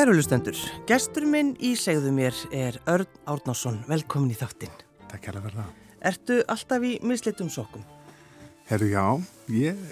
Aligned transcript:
Kæru 0.00 0.14
lustendur, 0.16 0.56
gestur 0.88 1.26
minn 1.28 1.50
í 1.60 1.74
segðu 1.76 2.08
mér 2.16 2.36
er 2.56 2.78
Örn 2.88 3.18
Árnarsson, 3.28 3.74
velkomin 3.84 4.30
í 4.32 4.36
þáttinn. 4.38 4.72
Takk 5.10 5.26
hérlega 5.28 5.44
fyrir 5.44 5.58
það. 5.58 5.74
Ertu 6.08 6.38
alltaf 6.54 6.86
í 6.88 6.92
mislitum 7.04 7.50
sokkum? 7.52 7.82
Herru, 8.70 8.88
já, 8.88 9.04
ég 9.52 9.82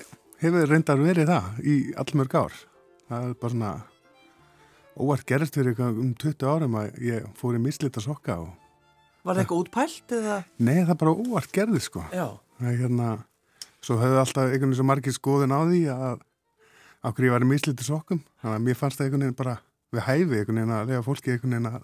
hefur 0.41 0.73
reyndar 0.73 1.03
verið 1.03 1.29
það 1.29 1.61
í 1.61 1.77
allmörg 2.01 2.39
ár. 2.41 2.57
Það 3.11 3.27
er 3.27 3.37
bara 3.43 3.53
svona 3.53 3.75
óvart 4.97 5.29
gerist 5.29 5.61
fyrir 5.61 5.85
um 5.91 6.17
20 6.25 6.49
árum 6.55 6.81
að 6.81 7.05
ég 7.11 7.29
fór 7.37 7.61
í 7.61 7.63
mislita 7.69 8.01
sokka 8.01 8.41
og... 8.47 8.51
Var 9.29 9.35
það 9.35 9.45
eitthvað 9.45 9.63
útpælt 9.67 10.19
eða? 10.23 10.41
Nei, 10.57 10.79
það 10.89 11.01
bara 11.05 11.17
óvart 11.21 11.53
gerði 11.61 11.85
sko. 11.85 12.09
Já. 12.17 12.31
Það 12.63 12.73
er 12.73 12.85
hérna, 12.87 13.15
svo 13.85 14.01
höfðu 14.01 14.25
alltaf 14.25 14.47
einhvern 14.47 14.71
veginn 14.71 14.81
svo 14.81 14.89
margir 14.89 15.21
skoðin 15.21 15.53
á 15.53 15.61
því 15.69 15.87
að 16.01 16.29
okkur 17.13 17.29
ég 17.29 17.37
var 17.37 17.45
í 17.45 17.55
mislita 17.59 17.93
sokkum. 17.93 18.25
Þannig 18.41 18.63
að 18.63 18.71
mér 18.71 18.87
fannst 18.87 19.03
það 19.03 19.11
einhvern 19.11 19.29
veginn 19.29 19.43
bara 19.45 19.61
við 19.95 20.05
hæfi 20.05 20.41
einhvern 20.41 20.59
veginn 20.61 20.75
að 20.77 20.91
lega 20.91 21.05
fólki 21.07 21.33
einhvern 21.35 21.55
veginn 21.57 21.71
að 21.71 21.79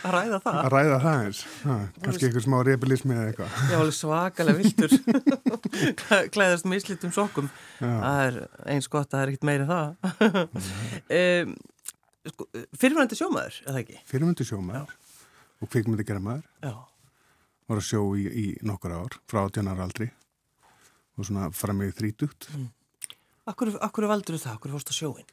að 0.00 0.14
ræða 0.14 0.38
það? 0.40 0.58
Að 0.60 0.70
ræða 0.72 0.98
það 1.02 1.24
eins 1.26 1.40
ha, 1.64 1.74
kannski 2.04 2.28
einhver 2.28 2.44
smá 2.46 2.56
rebelismi 2.64 3.16
eða 3.16 3.26
eitthvað. 3.30 3.58
Já, 3.68 3.76
alveg 3.80 3.96
svakalega 3.98 4.60
viltur 4.62 4.94
klæðast 6.36 6.68
mislitum 6.70 7.12
sokkum. 7.12 7.50
Já. 7.80 7.90
það 7.90 8.22
er 8.28 8.38
eins 8.74 8.88
gott 8.92 9.10
að 9.10 9.18
það 9.18 9.24
er 9.26 9.32
ekkit 9.34 9.48
meira 9.50 9.68
það. 9.68 9.90
Um, 11.10 11.52
sko, 12.30 12.44
fyrirvændi 12.78 13.16
sjómaður, 13.18 13.56
eða 13.66 13.80
ekki? 13.82 13.96
fyrirmyndi 14.06 14.44
sjómaður 14.46 14.92
og 15.60 15.70
kvikmyndi 15.72 16.04
gera 16.06 16.22
maður 16.22 16.44
Já, 16.62 16.74
var 17.70 17.80
að 17.80 17.86
sjó 17.88 18.02
í, 18.14 18.26
í 18.28 18.44
nokkur 18.66 18.94
ár 18.94 19.16
frá 19.30 19.40
18 19.42 19.70
ára 19.72 19.88
aldri 19.88 20.06
og 21.18 21.26
svona 21.26 21.48
fram 21.56 21.82
í 21.84 21.90
þrítugt. 21.96 22.46
Akkur, 23.50 23.72
akkur 23.82 24.06
valdur 24.08 24.38
það, 24.38 24.56
akkur 24.56 24.76
fórst 24.76 24.92
á 24.92 24.94
sjóin? 24.94 25.26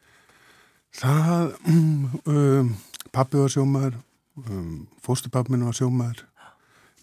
Það 0.96 1.56
um, 1.68 2.76
pappi 3.12 3.42
var 3.42 3.52
sjómaður 3.52 3.98
um, 4.46 4.88
fóstupappminn 5.04 5.66
var 5.68 5.78
sjómaður. 5.78 6.24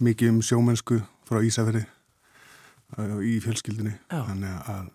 Mikið 0.02 0.32
um 0.32 0.40
sjómennsku 0.42 1.00
frá 1.28 1.40
Ísafjörði 1.46 1.84
uh, 2.98 3.18
í 3.22 3.36
fjölskyldinni 3.44 3.94
Já. 4.10 4.24
þannig 4.30 4.56
að 4.74 4.88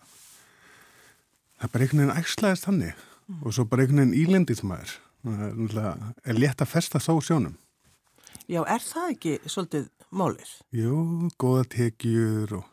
það 1.60 1.72
bara 1.72 1.86
einhvern 1.86 2.02
veginn 2.02 2.18
ægslaðist 2.18 2.68
þannig. 2.68 3.06
Og 3.40 3.54
svo 3.54 3.64
bara 3.70 3.84
einhvern 3.84 4.02
veginn 4.02 4.18
ílendið 4.18 4.64
maður. 4.66 4.98
Það 5.20 5.80
er, 5.84 6.04
er 6.32 6.40
létt 6.40 6.64
að 6.64 6.72
festa 6.72 7.00
þó 7.02 7.14
sjónum. 7.24 7.56
Já, 8.50 8.62
er 8.64 8.82
það 8.82 9.14
ekki 9.14 9.34
svolítið 9.46 9.88
málið? 10.10 10.52
Jú, 10.74 10.96
góða 11.38 11.66
tekjur 11.76 12.56
og 12.58 12.68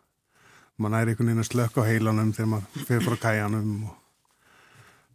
mann 0.81 0.95
er 0.97 1.11
einhvern 1.11 1.31
veginn 1.31 1.43
að 1.43 1.49
slökka 1.51 1.83
á 1.85 1.89
heilanum 1.89 2.33
þegar 2.33 2.51
maður 2.55 2.87
fyrir 2.87 3.05
frá 3.05 3.17
kæjanum 3.27 3.73
og 3.89 3.95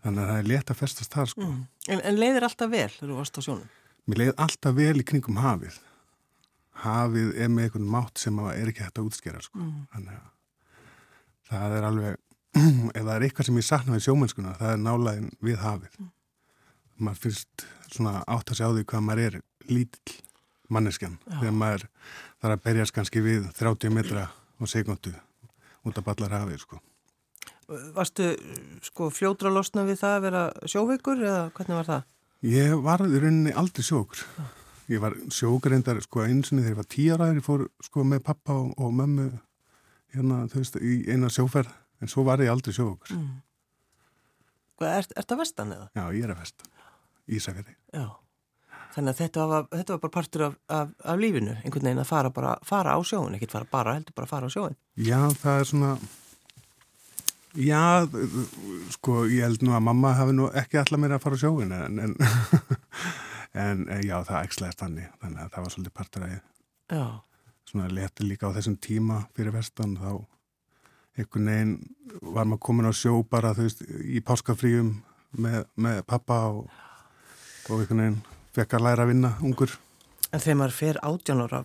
þannig 0.02 0.22
að 0.22 0.32
það 0.32 0.40
er 0.40 0.50
létt 0.50 0.72
að 0.72 0.80
festast 0.80 1.14
þar 1.14 1.30
sko. 1.32 1.46
Mm. 1.46 1.62
En, 1.88 2.02
en 2.10 2.18
leiðir 2.18 2.46
alltaf 2.48 2.72
vel 2.72 2.90
þegar 2.90 3.12
þú 3.12 3.18
varst 3.20 3.38
á 3.38 3.42
sjónum? 3.46 3.70
Mér 4.06 4.20
leiði 4.22 4.34
alltaf 4.46 4.76
vel 4.78 4.94
í 4.98 5.06
kringum 5.06 5.40
hafið. 5.42 5.78
Hafið 6.82 7.30
er 7.38 7.52
með 7.52 7.68
einhvern 7.68 7.90
mátt 7.92 8.22
sem 8.22 8.40
er 8.50 8.72
ekki 8.72 8.82
hægt 8.82 8.98
að 8.98 9.10
útskjera 9.10 9.44
sko. 9.44 9.68
Þannig 9.92 10.18
að 10.18 10.32
það 11.52 11.76
er 11.78 11.86
alveg, 11.90 12.18
ef 12.96 13.04
það 13.04 13.14
er 13.14 13.26
eitthvað 13.28 13.48
sem 13.48 13.60
ég 13.60 13.68
sakna 13.68 13.96
við 13.96 14.04
sjómennskuna, 14.08 14.56
það 14.58 14.74
er 14.74 14.82
nálaðin 14.82 15.30
við 15.44 15.62
hafið. 15.62 16.02
Maður 17.02 17.22
finnst 17.26 17.66
svona 17.92 18.20
átt 18.26 18.52
að 18.52 18.60
sjá 18.60 18.68
því 18.68 18.86
hvað 18.90 19.06
maður 19.06 19.26
er 19.28 19.40
lítill 19.70 20.20
manneskjan 20.72 21.18
þegar 21.28 21.56
maður 21.56 21.84
þarf 22.40 22.54
að 22.54 22.64
berjast 22.64 22.94
kannski 22.96 23.22
við 23.24 23.48
30 23.58 23.94
metra 23.94 24.28
á 24.32 24.64
sekundu 24.70 25.12
út 25.86 25.98
af 25.98 26.06
ballar 26.06 26.34
hafið 26.40 26.62
sko. 26.62 26.80
Varstu 27.68 28.32
sko 28.84 29.10
fljótra 29.14 29.52
losna 29.52 29.84
við 29.86 30.00
það 30.02 30.16
að 30.16 30.24
vera 30.26 30.42
sjóveikur 30.68 31.22
eða 31.22 31.44
hvernig 31.56 31.78
var 31.78 31.88
það? 31.88 32.10
Ég 32.52 32.74
var 32.82 33.04
í 33.06 33.22
rauninni 33.22 33.54
aldrei 33.54 33.86
sjókur. 33.86 34.24
Ég 34.90 35.00
var 35.02 35.14
sjókur 35.32 35.72
reyndar 35.72 36.00
sko 36.02 36.24
einsinni 36.26 36.64
þegar 36.64 36.74
ég 36.74 36.80
var 36.80 36.90
tíaræður, 36.90 37.38
ég 37.38 37.46
fór 37.46 37.66
sko 37.86 38.04
með 38.04 38.24
pappa 38.26 38.56
og, 38.58 38.72
og 38.82 38.90
mömmu 38.98 39.28
hérna, 40.12 40.42
þú 40.50 40.60
veist, 40.60 40.78
í 40.82 40.96
eina 41.12 41.30
sjóferð, 41.32 41.70
en 42.02 42.10
svo 42.10 42.24
var 42.26 42.42
ég 42.44 42.52
aldrei 42.52 42.74
sjókur. 42.76 43.14
Mm. 43.16 43.38
Er, 44.82 45.06
það 45.14 45.38
vestan 45.38 45.72
eða? 45.76 45.86
Já, 45.94 46.02
ég 46.16 46.26
er 46.26 46.34
að 46.34 46.42
vest, 46.42 46.64
Ísafjörði. 47.30 47.76
Já. 47.94 48.08
Þannig 48.92 49.14
að 49.14 49.20
þetta 49.22 49.44
var, 49.48 49.68
þetta 49.72 49.94
var 49.94 50.00
bara 50.02 50.14
partur 50.16 50.44
af, 50.48 50.56
af, 50.68 50.90
af 51.08 51.20
lífinu, 51.20 51.54
einhvern 51.62 51.86
veginn 51.86 52.02
að 52.02 52.10
fara, 52.10 52.32
bara, 52.34 52.56
fara 52.66 52.96
á 52.98 53.00
sjóin, 53.06 53.36
ekkert 53.38 53.54
fara 53.54 53.70
bara, 53.70 53.94
heldur 53.96 54.16
bara 54.18 54.28
að 54.28 54.34
fara 54.34 54.50
á 54.50 54.52
sjóin. 54.52 54.76
Já, 55.00 55.20
það 55.40 55.60
er 55.60 55.70
svona, 55.70 55.92
já, 57.58 58.08
sko, 58.96 59.24
ég 59.30 59.44
held 59.46 59.64
nú 59.66 59.74
að 59.76 59.84
mamma 59.88 60.14
hafi 60.18 60.36
nú 60.36 60.48
ekki 60.58 60.80
alltaf 60.80 61.00
mér 61.02 61.16
að 61.16 61.24
fara 61.24 61.38
á 61.38 61.42
sjóin, 61.42 61.74
en, 61.76 62.16
en, 63.64 63.84
en 63.86 64.02
já, 64.06 64.16
það 64.28 64.48
ekslaðist 64.48 64.84
þannig, 64.84 65.12
þannig 65.20 65.44
að 65.44 65.52
það 65.54 65.66
var 65.66 65.74
svolítið 65.76 65.96
partur 66.00 66.26
að 66.26 66.34
ég 66.34 66.42
Já. 66.92 67.06
svona 67.68 67.92
leti 67.92 68.26
líka 68.26 68.50
á 68.52 68.54
þessum 68.56 68.76
tíma 68.82 69.22
fyrir 69.36 69.54
vestan 69.54 69.96
þá 70.00 70.10
einhvern 71.18 71.48
veginn 71.52 71.78
var 72.34 72.48
maður 72.48 72.64
komin 72.68 72.88
á 72.88 72.92
sjó 72.96 73.18
bara 73.28 73.54
þú 73.56 73.68
veist 73.68 73.82
í 73.88 74.20
páskafríum 74.24 74.94
með, 75.36 75.64
með 75.76 76.02
pappa 76.08 76.42
og, 76.52 76.68
og 77.68 77.80
einhvern 77.80 78.04
veginn 78.04 78.20
fekk 78.52 78.76
að 78.76 78.86
læra 78.88 79.06
að 79.06 79.12
vinna 79.12 79.36
ungur 79.44 79.76
En 80.32 80.40
þegar 80.40 80.58
maður 80.62 80.76
fer 80.78 80.98
átjánóra 81.04 81.58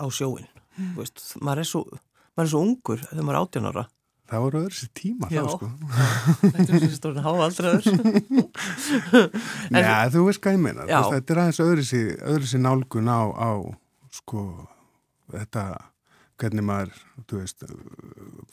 á 0.00 0.06
sjóin, 0.08 0.46
mm. 0.76 0.92
veist, 0.96 1.20
maður 1.44 1.62
er 1.62 1.68
svo, 1.68 1.82
maður 2.32 2.46
er 2.46 2.52
svo 2.52 2.62
ungur 2.64 3.02
þegar 3.02 3.26
maður 3.26 3.36
er 3.36 3.44
átjánóra. 3.44 3.84
Það 4.30 4.42
voru 4.46 4.60
öðru 4.64 4.76
sér 4.80 4.90
tíma 4.98 5.28
Já. 5.30 5.42
þá 5.42 5.48
sko 5.54 5.66
Þetta 6.42 6.66
er 6.66 6.80
svo 6.82 6.92
stórn 6.96 7.20
háaldraður. 7.24 7.84
Nei, 9.74 9.82
þú 10.12 10.24
veist 10.28 10.40
hvað 10.44 10.56
ég 10.56 10.62
meina 10.62 10.86
Já. 10.88 10.98
Veist, 11.00 11.12
þetta 11.16 11.34
er 11.36 11.40
aðeins 11.42 11.60
öðru 11.66 11.84
sér, 11.86 12.08
öðru 12.32 12.50
sér 12.50 12.62
nálgun 12.64 13.10
á, 13.10 13.20
á 13.32 13.50
sko 14.16 14.42
þetta 15.34 15.64
hvernig 16.40 16.66
maður 16.68 16.98
þú 17.30 17.40
veist, 17.42 17.64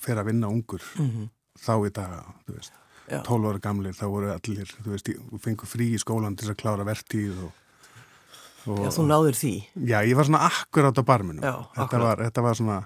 fer 0.04 0.22
að 0.22 0.30
vinna 0.32 0.50
ungur 0.52 0.84
Mhm. 1.00 1.28
þá 1.60 1.74
í 1.88 1.92
dag, 1.94 2.14
þú 2.48 2.56
veist 2.58 2.72
Já. 3.12 3.20
12 3.28 3.50
ára 3.52 3.60
gamlir, 3.60 3.94
þá 3.98 4.06
voru 4.08 4.32
allir 4.32 4.70
þú 4.80 4.94
veist, 4.94 5.10
fengur 5.44 5.68
frí 5.68 5.90
í 5.94 6.00
skólan 6.00 6.38
til 6.40 6.48
að 6.54 6.56
klára 6.62 6.86
vertíð 6.88 7.44
og, 7.44 7.52
og 8.72 8.80
Já, 8.86 8.90
þú 8.96 9.04
náður 9.10 9.36
því. 9.36 9.52
Já, 9.92 9.98
ég 10.08 10.16
var 10.16 10.24
svona 10.30 10.40
akkurát 10.48 10.96
á 10.96 11.04
barminum. 11.04 11.44
Já, 11.44 11.52
þetta, 11.76 11.84
akkúrat. 11.84 12.02
var, 12.08 12.18
þetta 12.24 12.42
var 12.46 12.56
svona, 12.56 12.78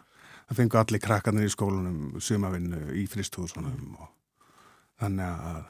það 0.48 0.62
fengu 0.62 0.80
allir 0.82 1.04
krakkarnir 1.04 1.48
í 1.48 1.54
skólanum, 1.54 2.20
sumavinnu, 2.24 2.84
í 2.98 3.08
fristhúsunum 3.12 3.98
og 3.98 4.14
þannig 5.02 5.28
að 5.50 5.66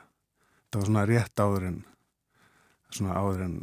það 0.68 0.80
var 0.80 0.90
svona 0.92 1.08
rétt 1.10 1.44
áður 1.44 1.66
en, 1.72 1.80
svona 2.94 3.18
áður 3.18 3.48
en 3.48 3.58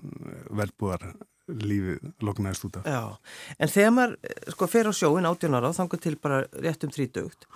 verðbúðar 0.50 1.06
lífið 1.44 2.05
loknaðist 2.25 2.66
út 2.69 2.81
af. 2.81 2.88
Já, 2.88 3.55
en 3.61 3.72
þegar 3.72 3.94
maður 3.94 4.14
eh, 4.25 4.37
sko 4.55 4.69
fer 4.72 4.88
á 4.88 4.93
sjóin 4.96 5.28
átjánóra 5.28 5.70
og 5.70 5.76
þangur 5.76 6.00
til 6.00 6.14
bara 6.20 6.44
rétt 6.64 6.87
um 6.87 6.93
þrítugt, 6.94 7.49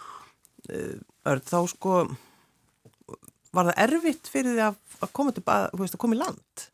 uh, 0.69 1.39
þá 1.49 1.61
sko 1.73 1.95
var 3.57 3.71
það 3.71 3.81
erfitt 3.87 4.29
fyrir 4.31 4.57
því 4.57 4.67
að, 4.67 4.83
að 5.01 5.15
koma 5.17 5.33
til, 5.35 5.45
þú 5.47 5.81
veist, 5.81 5.97
að 5.97 6.03
koma 6.05 6.19
í 6.19 6.21
land? 6.21 6.67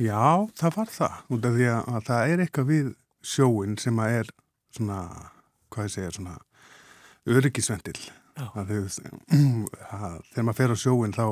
Já, 0.00 0.48
það 0.58 0.78
var 0.78 0.92
það, 0.96 1.20
út 1.36 1.46
af 1.46 1.58
því 1.58 1.68
að 1.76 2.00
það 2.08 2.32
er 2.32 2.42
eitthvað 2.42 2.70
við 2.72 2.90
sjóin 3.32 3.76
sem 3.78 4.00
að 4.02 4.16
er 4.22 4.32
svona, 4.72 5.00
hvað 5.72 5.88
ég 5.88 5.94
segja, 5.96 6.12
svona 6.16 6.36
öryggisvendil. 7.32 7.98
Þegar 10.32 10.46
maður 10.46 10.58
fer 10.58 10.74
á 10.74 10.76
sjóin 10.78 11.16
þá 11.16 11.26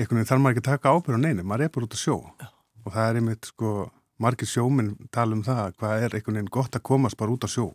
einhvern 0.00 0.20
veginn 0.20 0.30
þarf 0.30 0.42
maður 0.42 0.56
ekki 0.56 0.64
að 0.64 0.70
taka 0.70 0.94
ábyrð 0.94 1.18
á 1.18 1.24
neinu, 1.24 1.46
maður 1.46 1.66
er 1.66 1.72
bara 1.74 1.86
út 1.86 1.96
að 1.96 2.04
sjó. 2.04 2.16
Já. 2.40 2.48
Og 2.80 2.94
það 2.94 3.06
er 3.06 3.20
einmitt, 3.20 3.48
sko, 3.50 3.70
margir 4.20 4.48
sjóminn 4.48 4.92
tala 5.12 5.36
um 5.36 5.44
það, 5.44 5.74
hvað 5.80 6.06
er 6.06 6.16
einhvern 6.16 6.40
veginn 6.40 6.54
gott 6.56 6.76
að 6.76 6.86
komast 6.90 7.18
bara 7.20 7.34
út 7.34 7.46
að 7.46 7.54
sjó. 7.54 7.66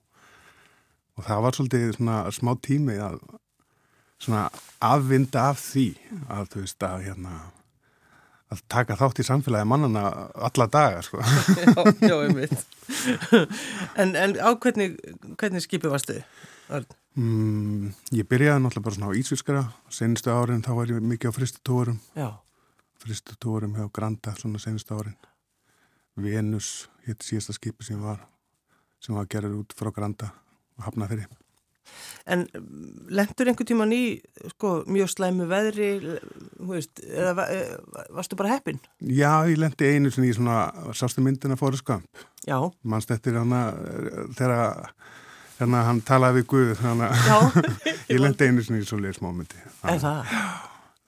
Og 1.15 1.27
það 1.27 1.43
var 1.45 1.57
svolítið 1.57 1.91
svona 1.95 2.17
smá 2.35 2.51
tími 2.65 2.97
að 2.99 3.19
svona 4.21 4.47
afvinda 4.83 5.49
af 5.51 5.61
því 5.61 5.87
að 6.31 6.49
þú 6.53 6.65
veist 6.65 6.87
að 6.87 7.05
hérna 7.09 7.35
að 8.53 8.61
taka 8.69 8.97
þátt 8.99 9.21
í 9.21 9.25
samfélagi 9.25 9.67
mannana 9.69 10.03
alla 10.47 10.67
daga 10.71 11.01
sko. 11.05 11.21
já, 11.59 11.73
já, 12.05 12.15
einmitt. 12.25 12.65
en, 13.97 14.15
en 14.15 14.35
á 14.37 14.49
hvernig, 14.61 14.99
hvernig 15.39 15.65
skipi 15.65 15.91
varstu? 15.91 16.19
Mm, 17.15 17.93
ég 18.15 18.27
byrjaði 18.29 18.63
náttúrulega 18.63 18.85
bara 18.87 18.97
svona 18.97 19.11
á 19.13 19.17
Ísvískara 19.17 19.63
senustu 19.93 20.33
árin 20.33 20.65
þá 20.65 20.73
var 20.79 20.91
ég 20.91 21.05
mikið 21.05 21.31
á 21.31 21.37
fristutórum 21.37 21.99
fristutórum 23.01 23.77
hjá 23.77 23.85
Granda 23.93 24.33
svona 24.39 24.61
senustu 24.61 24.97
árin 24.97 25.17
Venus, 26.15 26.89
hétt 27.05 27.25
síðasta 27.27 27.53
skipi 27.55 27.85
sem 27.85 28.01
var 28.01 28.23
sem 29.03 29.15
var 29.15 29.29
gerður 29.29 29.61
út 29.61 29.75
frá 29.77 29.91
Granda 29.93 30.31
og 30.79 30.87
hafnað 30.89 31.13
fyrir 31.13 31.44
en 32.31 32.45
lendur 33.13 33.51
einhver 33.51 33.67
tíman 33.67 33.93
í 33.95 34.03
sko, 34.55 34.75
mjög 34.91 35.11
slæmu 35.13 35.47
veðri, 35.49 35.89
veist, 36.69 37.03
eða 37.05 37.47
eh, 37.53 37.73
varstu 38.15 38.39
bara 38.39 38.55
heppin? 38.55 38.79
Já, 39.01 39.45
ég 39.49 39.59
lendi 39.61 39.91
einu 39.95 40.13
sinni 40.13 40.31
í 40.33 40.37
svona 40.37 40.69
sástu 40.97 41.23
myndina 41.25 41.59
fóru 41.59 41.79
skamp 41.79 42.25
Já, 42.45 42.59
mannst 42.83 43.11
eftir 43.13 43.39
hana 43.39 43.67
þegar 44.37 44.93
hérna 45.59 45.85
hann 45.87 46.03
talaði 46.05 46.41
við 46.41 46.47
Guð 46.51 46.79
hana, 46.83 47.11
já, 47.25 47.37
ég 48.13 48.21
lendi 48.21 48.49
einu 48.49 48.65
sinni 48.65 48.83
í 48.83 48.87
svo 48.87 48.99
leiðis 48.99 49.21
mómenti. 49.23 49.61
Er 49.87 50.01
það? 50.03 50.33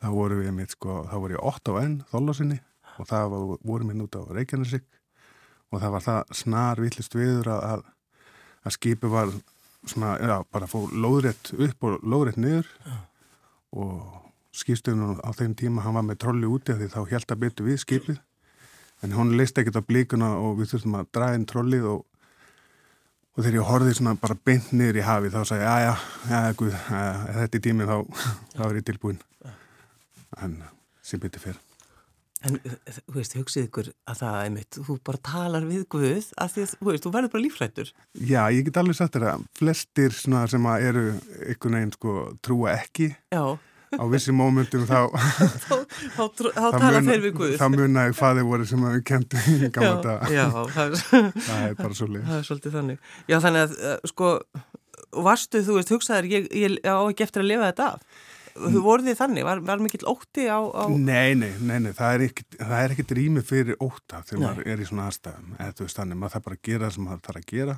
þá 0.01 0.09
voru 0.13 0.39
við 0.41 0.53
mitt 0.56 0.74
sko, 0.75 1.01
þá 1.09 1.15
voru 1.18 1.38
ég 1.38 1.45
8 1.51 1.74
á 1.74 1.75
enn 1.81 1.97
þóllasinni 2.12 2.59
og 2.97 3.09
það 3.09 3.29
var, 3.33 3.45
voru 3.65 3.88
minn 3.88 4.03
út 4.06 4.18
á 4.18 4.21
Reykjanesik 4.29 4.85
og 5.71 5.81
það 5.81 5.94
var 5.95 6.06
það 6.06 6.33
snar 6.41 6.81
villist 6.81 7.18
viður 7.18 7.51
að, 7.56 7.63
að, 7.71 7.85
að 8.63 8.75
skipi 8.77 9.12
var 9.12 9.33
svona, 9.92 10.16
já, 10.19 10.36
bara 10.54 10.69
fóð 10.69 10.94
lóðrétt 10.95 11.51
upp 11.56 11.88
og 11.88 12.04
lóðrétt 12.04 12.39
niður 12.42 12.69
já. 12.86 12.95
og 13.78 14.24
skipstöðunum 14.57 15.22
á 15.22 15.30
þeim 15.38 15.56
tíma 15.57 15.86
hann 15.86 15.98
var 15.98 16.06
með 16.07 16.22
trolli 16.24 16.50
úti 16.50 16.75
því 16.78 16.89
þá 16.94 17.00
held 17.12 17.34
að 17.34 17.42
betu 17.45 17.68
við 17.68 17.81
skipið. 17.84 18.22
En 19.06 19.13
hún 19.13 19.36
leist 19.38 19.57
ekkert 19.60 19.78
á 19.78 19.86
blíkuna 19.86 20.31
og 20.42 20.57
við 20.57 20.72
þurftum 20.74 20.98
að 20.98 21.12
draga 21.13 21.38
inn 21.38 21.45
trollið 21.50 21.86
og, 21.92 22.01
og 23.36 23.44
þegar 23.44 23.60
ég 23.60 23.69
horfið 23.69 24.00
svona 24.00 24.16
bara 24.18 24.39
beint 24.50 24.74
niður 24.74 25.01
í 25.04 25.06
hafi 25.06 25.34
þá 25.36 25.39
sagði 25.44 25.69
ég, 25.69 25.86
já, 25.86 25.94
já, 26.31 26.57
guð, 26.57 26.81
þetta 27.38 27.48
er 27.62 27.66
tímið 27.69 27.94
þá, 27.94 28.28
þá 28.57 28.66
er 28.72 28.81
ég 28.81 28.89
tilbúin 28.89 29.24
en 30.42 30.60
sem 31.06 31.22
betur 31.22 31.45
fyrir 31.45 31.66
En 32.45 32.60
þú 32.62 33.16
veist, 33.16 33.34
hugsið 33.34 33.63
ykkur 33.66 33.88
að 34.06 34.19
það 34.19 34.36
er 34.44 34.51
mitt, 34.54 34.78
þú 34.86 34.98
bara 35.10 35.22
talar 35.25 35.63
við 35.66 35.88
Guð 35.89 36.04
að 36.38 36.51
því 36.54 36.66
að, 36.66 36.74
þú 36.75 36.89
veist, 36.92 37.06
þú 37.06 37.12
verður 37.16 37.31
bara 37.34 37.44
lífrættur 37.45 37.89
Já, 38.13 38.42
ég 38.54 38.68
get 38.68 38.78
alveg 38.78 38.98
sagt 39.00 39.18
að 39.18 39.48
flestir 39.57 40.13
sem 40.13 40.68
eru 40.75 41.07
ykkur 41.56 41.74
neginn 41.74 41.95
sko 41.95 42.13
trúa 42.45 42.75
ekki. 42.78 43.10
Já. 43.34 43.57
Á 43.98 44.04
vissi 44.12 44.36
mómentum 44.36 44.84
þá 44.92 45.07
þá, 45.63 45.74
tala 46.75 47.01
þeir 47.07 47.22
við 47.24 47.36
Guð. 47.39 47.54
þá 47.57 47.68
munna 47.74 48.06
ég 48.10 48.18
hvað 48.19 48.42
þeir 48.42 48.48
voru 48.51 48.66
sem 48.68 48.86
að 48.86 48.98
við 48.98 49.04
kentum 49.07 49.45
í 49.48 49.69
gamla 49.72 50.01
dag 50.04 50.34
já, 50.36 50.45
það, 50.75 50.81
er, 50.84 51.30
það 51.48 51.62
er 51.69 51.78
bara 51.80 52.00
svo 52.01 52.10
leið 52.12 52.25
það 52.28 52.38
er 52.42 52.48
svolítið 52.50 52.75
þannig. 52.78 53.06
Já 53.31 53.38
þannig 53.48 53.63
að 53.63 53.78
uh, 53.80 53.95
sko 54.12 54.31
varstu 55.24 55.63
þú 55.63 55.78
veist 55.80 55.94
hugsaður 55.95 56.28
ég, 56.36 56.50
ég 56.51 56.78
á 56.84 57.00
ekki 57.07 57.25
eftir 57.25 57.45
að 57.45 57.54
lifa 57.54 57.72
þetta 57.72 57.88
af 57.95 58.25
þú 58.57 58.81
voruð 58.86 59.09
þið 59.09 59.19
þannig, 59.19 59.45
var, 59.48 59.62
var 59.68 59.83
mikill 59.83 60.07
ótti 60.09 60.48
á, 60.50 60.59
á... 60.59 60.83
Nei, 60.92 61.36
nei, 61.39 61.51
nei, 61.59 61.77
nei, 61.86 61.92
það 61.98 62.15
er 62.15 62.24
ekkit, 62.27 62.57
það 62.59 62.80
er 62.80 62.95
ekkit 62.95 63.13
rými 63.18 63.44
fyrir 63.45 63.77
óta 63.83 64.24
þegar 64.27 64.42
nei. 64.42 64.48
maður 64.48 64.71
er 64.74 64.81
í 64.81 64.88
svona 64.89 65.06
aðstæðum. 65.12 65.54
Eða 65.57 65.75
þú 65.77 65.88
veist 65.88 66.01
þannig, 66.01 66.19
maður 66.21 66.36
þarf 66.36 66.48
bara 66.48 66.57
að 66.57 66.65
gera 66.69 66.88
það 66.88 66.95
sem 66.95 67.07
maður 67.07 67.24
þarf 67.27 67.42
að 67.42 67.48
gera. 67.54 67.77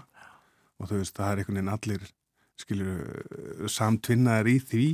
Og 0.79 0.89
þú 0.89 1.01
veist, 1.01 1.15
það 1.17 1.31
er 1.31 1.41
einhvern 1.41 1.59
veginn 1.59 1.73
allir 1.75 2.07
skiljur 2.59 3.73
samtvinnaðar 3.75 4.51
í 4.51 4.57
því. 4.69 4.87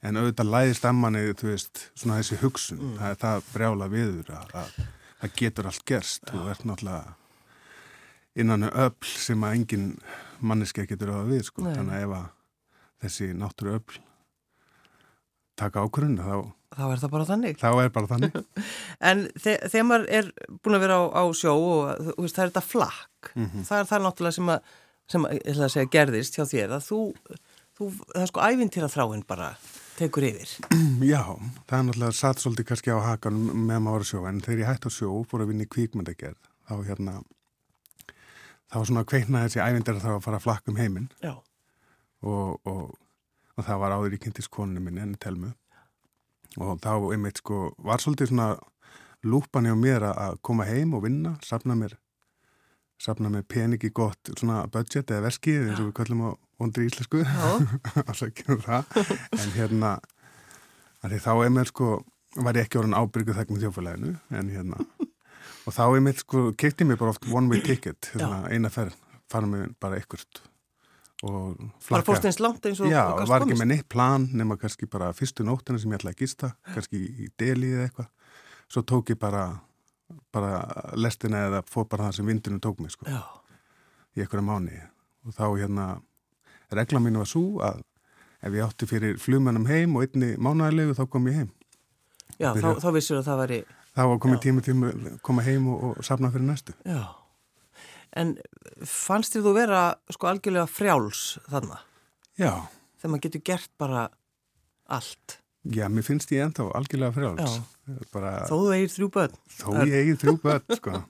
En 0.00 0.16
auðvitað 0.16 0.52
læðist 0.54 0.88
að 0.88 0.98
manni, 1.02 1.24
þú 1.36 1.50
veist, 1.50 1.86
svona 1.92 2.18
þessi 2.20 2.40
hugsun, 2.40 2.80
mm. 2.80 2.98
það 3.00 3.14
er 3.14 3.22
það 3.24 3.48
brjála 3.52 3.88
viður 3.92 4.34
að, 4.38 4.54
að 4.62 4.76
það 5.20 5.34
getur 5.42 5.70
allt 5.70 5.86
gerst, 5.90 6.22
ja. 6.24 6.32
þú 6.32 6.52
ert 6.54 6.68
náttúrulega 6.68 7.16
innan 8.40 8.68
öll 8.70 9.10
sem 9.10 9.42
að 9.44 9.56
engin 9.58 9.88
manneski 10.40 10.86
getur 10.88 11.10
á 11.12 11.14
það 11.18 11.32
við, 11.34 11.42
sko, 11.48 11.64
þannig 11.66 11.96
að 11.96 12.04
ef 12.06 12.14
að 12.16 12.28
þessi 13.04 13.28
náttúru 13.36 13.74
öll 13.76 13.98
taka 15.60 15.84
ákvörðinu, 15.84 16.24
þá 16.24 16.56
Þá 16.70 16.84
er 16.86 17.00
það 17.02 17.10
bara 17.10 17.26
þannig. 17.26 17.56
Bara 17.60 18.08
þannig. 18.12 18.36
en 19.10 19.22
þegar 19.42 19.86
maður 19.88 20.04
er 20.20 20.28
búin 20.62 20.76
að 20.76 20.84
vera 20.84 20.98
á, 21.02 21.04
á 21.18 21.24
sjó 21.34 21.54
og 21.58 22.10
veist, 22.14 22.36
það 22.36 22.44
er 22.44 22.52
þetta 22.52 22.62
flakk, 22.62 23.30
mm 23.34 23.46
-hmm. 23.46 23.64
það 23.66 23.80
er 23.80 23.88
það 23.90 24.04
náttúrulega 24.04 24.36
sem 24.36 24.52
að, 24.54 24.74
sem 25.10 25.26
að, 25.26 25.64
segja, 25.74 25.90
gerðist 25.96 26.38
hjá 26.38 26.44
þér, 26.46 26.76
að 26.76 26.86
þú, 26.86 27.00
þú 27.74 27.88
það 28.04 28.22
er 28.22 28.30
sko 28.30 28.46
ævintýra 28.46 28.90
þráinn 28.94 29.26
bara 29.26 29.50
tekur 29.98 30.28
yfir. 30.30 30.54
Já, 31.12 31.24
það 31.66 31.76
er 31.80 31.84
náttúrulega 31.88 32.18
satt 32.20 32.44
svolítið 32.44 32.70
kannski 32.70 32.94
á 32.94 32.98
hakan 33.08 33.42
með 33.66 33.82
maður 33.88 34.06
sjó 34.12 34.22
en 34.30 34.40
þegar 34.44 34.62
ég 34.62 34.70
hætti 34.70 34.94
á 34.94 34.98
sjó 35.00 35.10
fór 35.26 35.44
að 35.44 35.52
vinna 35.52 35.66
í 35.66 35.72
kvíkmyndagerð 35.74 36.40
þá 36.70 36.74
hérna 36.86 37.18
þá 38.70 38.78
svona 38.86 39.06
kveiknaði 39.10 39.50
þessi 39.50 39.64
ævindir 39.66 40.00
þá 40.00 40.10
að 40.14 40.24
fara 40.24 40.38
að 40.38 40.46
flakka 40.46 40.72
um 40.72 40.78
heiminn 40.78 41.08
og, 41.26 42.60
og, 42.62 42.94
og 43.60 43.66
það 43.68 43.82
var 43.84 43.96
áður 43.96 44.16
í 44.16 44.20
kynntiskoninu 44.24 44.82
minni 44.82 45.04
enn 45.04 45.16
telmu. 45.20 45.52
Og 46.58 46.80
þá 46.82 46.94
einmitt 47.12 47.42
sko 47.44 47.70
var 47.78 48.02
svolítið 48.02 48.32
svona 48.32 48.54
lúpan 49.22 49.68
hjá 49.68 49.76
mér 49.76 50.08
að 50.10 50.38
koma 50.46 50.66
heim 50.66 50.96
og 50.96 51.04
vinna, 51.04 51.36
sapna 51.44 51.76
mér 51.78 51.98
sapna 53.00 53.30
mér 53.32 53.44
peningi 53.48 53.90
gott 53.96 54.30
svona 54.36 54.66
budget 54.72 55.10
eða 55.10 55.24
verskið 55.28 55.70
eins 55.70 55.80
og 55.80 55.88
við 55.88 55.94
kallum 55.96 56.24
á 56.28 56.30
vondur 56.60 56.84
íslensku. 56.84 57.22
En 59.40 59.54
hérna 59.56 59.94
þá 61.00 61.32
mér 61.48 61.70
sko 61.70 62.02
var 62.36 62.58
ég 62.58 62.68
ekki 62.68 62.80
orðin 62.80 62.98
ábyrgu 62.98 63.34
þegnum 63.34 63.62
þjófæleginu 63.62 64.12
en 64.36 64.52
hérna. 64.52 64.84
Og 65.66 65.74
þá 65.76 65.84
mér 66.04 66.20
sko, 66.20 66.50
keitt 66.60 66.80
ég 66.82 66.90
mér 66.90 67.00
bara 67.00 67.14
oft 67.14 67.26
one 67.32 67.48
way 67.50 67.64
ticket 67.64 68.12
hérna, 68.12 68.44
eina 68.52 68.70
ferð, 68.72 68.96
fara 69.32 69.48
mér 69.48 69.72
bara 69.80 70.00
ykkurt. 70.00 70.44
Var 71.20 72.04
fórst 72.06 72.24
eins 72.28 72.40
langt 72.40 72.64
eins 72.66 72.80
og 72.80 72.88
Já, 72.88 73.02
og 73.12 73.28
var 73.28 73.44
ekki 73.44 73.58
með 73.60 73.72
neitt 73.74 73.88
plan 73.92 74.28
nema 74.32 74.56
kannski 74.60 74.88
bara 74.90 75.10
fyrstu 75.16 75.44
nóttina 75.44 75.80
sem 75.80 75.92
ég 75.92 76.00
ætlaði 76.00 76.16
að 76.16 76.22
gista 76.24 76.54
kannski 76.70 77.00
í 77.00 77.28
deli 77.40 77.74
eða 77.74 77.88
eitthvað 77.88 78.08
svo 78.70 78.84
tók 78.88 79.12
ég 79.12 79.20
bara 79.20 79.44
bara 80.32 80.62
lestina 80.96 81.44
eða 81.50 81.60
fór 81.68 81.86
bara 81.90 82.08
það 82.08 82.20
sem 82.20 82.32
vindinu 82.32 82.62
tók 82.62 82.80
mig 82.80 82.94
sko 82.94 83.06
Já. 83.10 83.20
í 84.16 84.24
einhverja 84.24 84.46
mánu 84.46 84.80
og 85.26 85.36
þá 85.36 85.44
hérna 85.60 85.86
regla 86.72 87.02
mínu 87.02 87.22
var 87.22 87.30
svo 87.30 87.44
að 87.66 87.82
ef 88.40 88.56
ég 88.56 88.64
átti 88.64 88.88
fyrir 88.88 89.18
flumannum 89.20 89.66
heim 89.68 89.96
og 89.96 90.06
einni 90.06 90.32
mánæðilegu 90.40 90.96
þá 90.96 91.04
kom 91.12 91.28
ég 91.28 91.40
heim. 91.42 91.50
Já, 92.38 92.52
Byrja, 92.54 92.76
þá, 92.78 92.84
þá 92.84 92.90
vissur 92.96 93.20
að 93.20 93.26
það 93.28 93.40
var 93.42 93.52
í... 93.52 93.60
Þá 93.90 94.02
var 94.06 94.20
komið 94.22 94.42
tíma 94.44 94.62
til 94.64 94.76
að 94.86 95.08
koma 95.26 95.44
heim 95.44 95.66
og, 95.68 95.80
og 95.90 96.06
safna 96.06 96.30
fyrir 96.32 96.46
næstu. 96.46 96.74
Já, 96.86 97.02
en 98.18 98.36
fannst 98.86 99.36
þér 99.36 99.46
þú 99.46 99.52
vera 99.56 99.82
sko 100.10 100.30
algjörlega 100.30 100.70
frjáls 100.70 101.24
þannig? 101.50 101.84
Já. 102.40 102.54
Þegar 103.00 103.12
maður 103.12 103.26
getur 103.26 103.46
gert 103.50 103.72
bara 103.80 104.08
allt? 104.90 105.40
Já, 105.60 105.84
mér 105.92 106.04
finnst 106.06 106.30
ég 106.32 106.40
ennþá 106.40 106.70
algjörlega 106.72 107.12
frjáls. 107.12 107.56
Bara... 108.14 108.30
Þó 108.48 108.54
þú 108.54 108.68
eigir 108.72 108.92
þrjú 108.94 109.08
börn. 109.12 109.34
Þó 109.58 109.66
ég 109.82 109.94
eigir 109.98 110.18
þrjú 110.22 110.34
börn, 110.40 110.76
sko. 110.78 111.00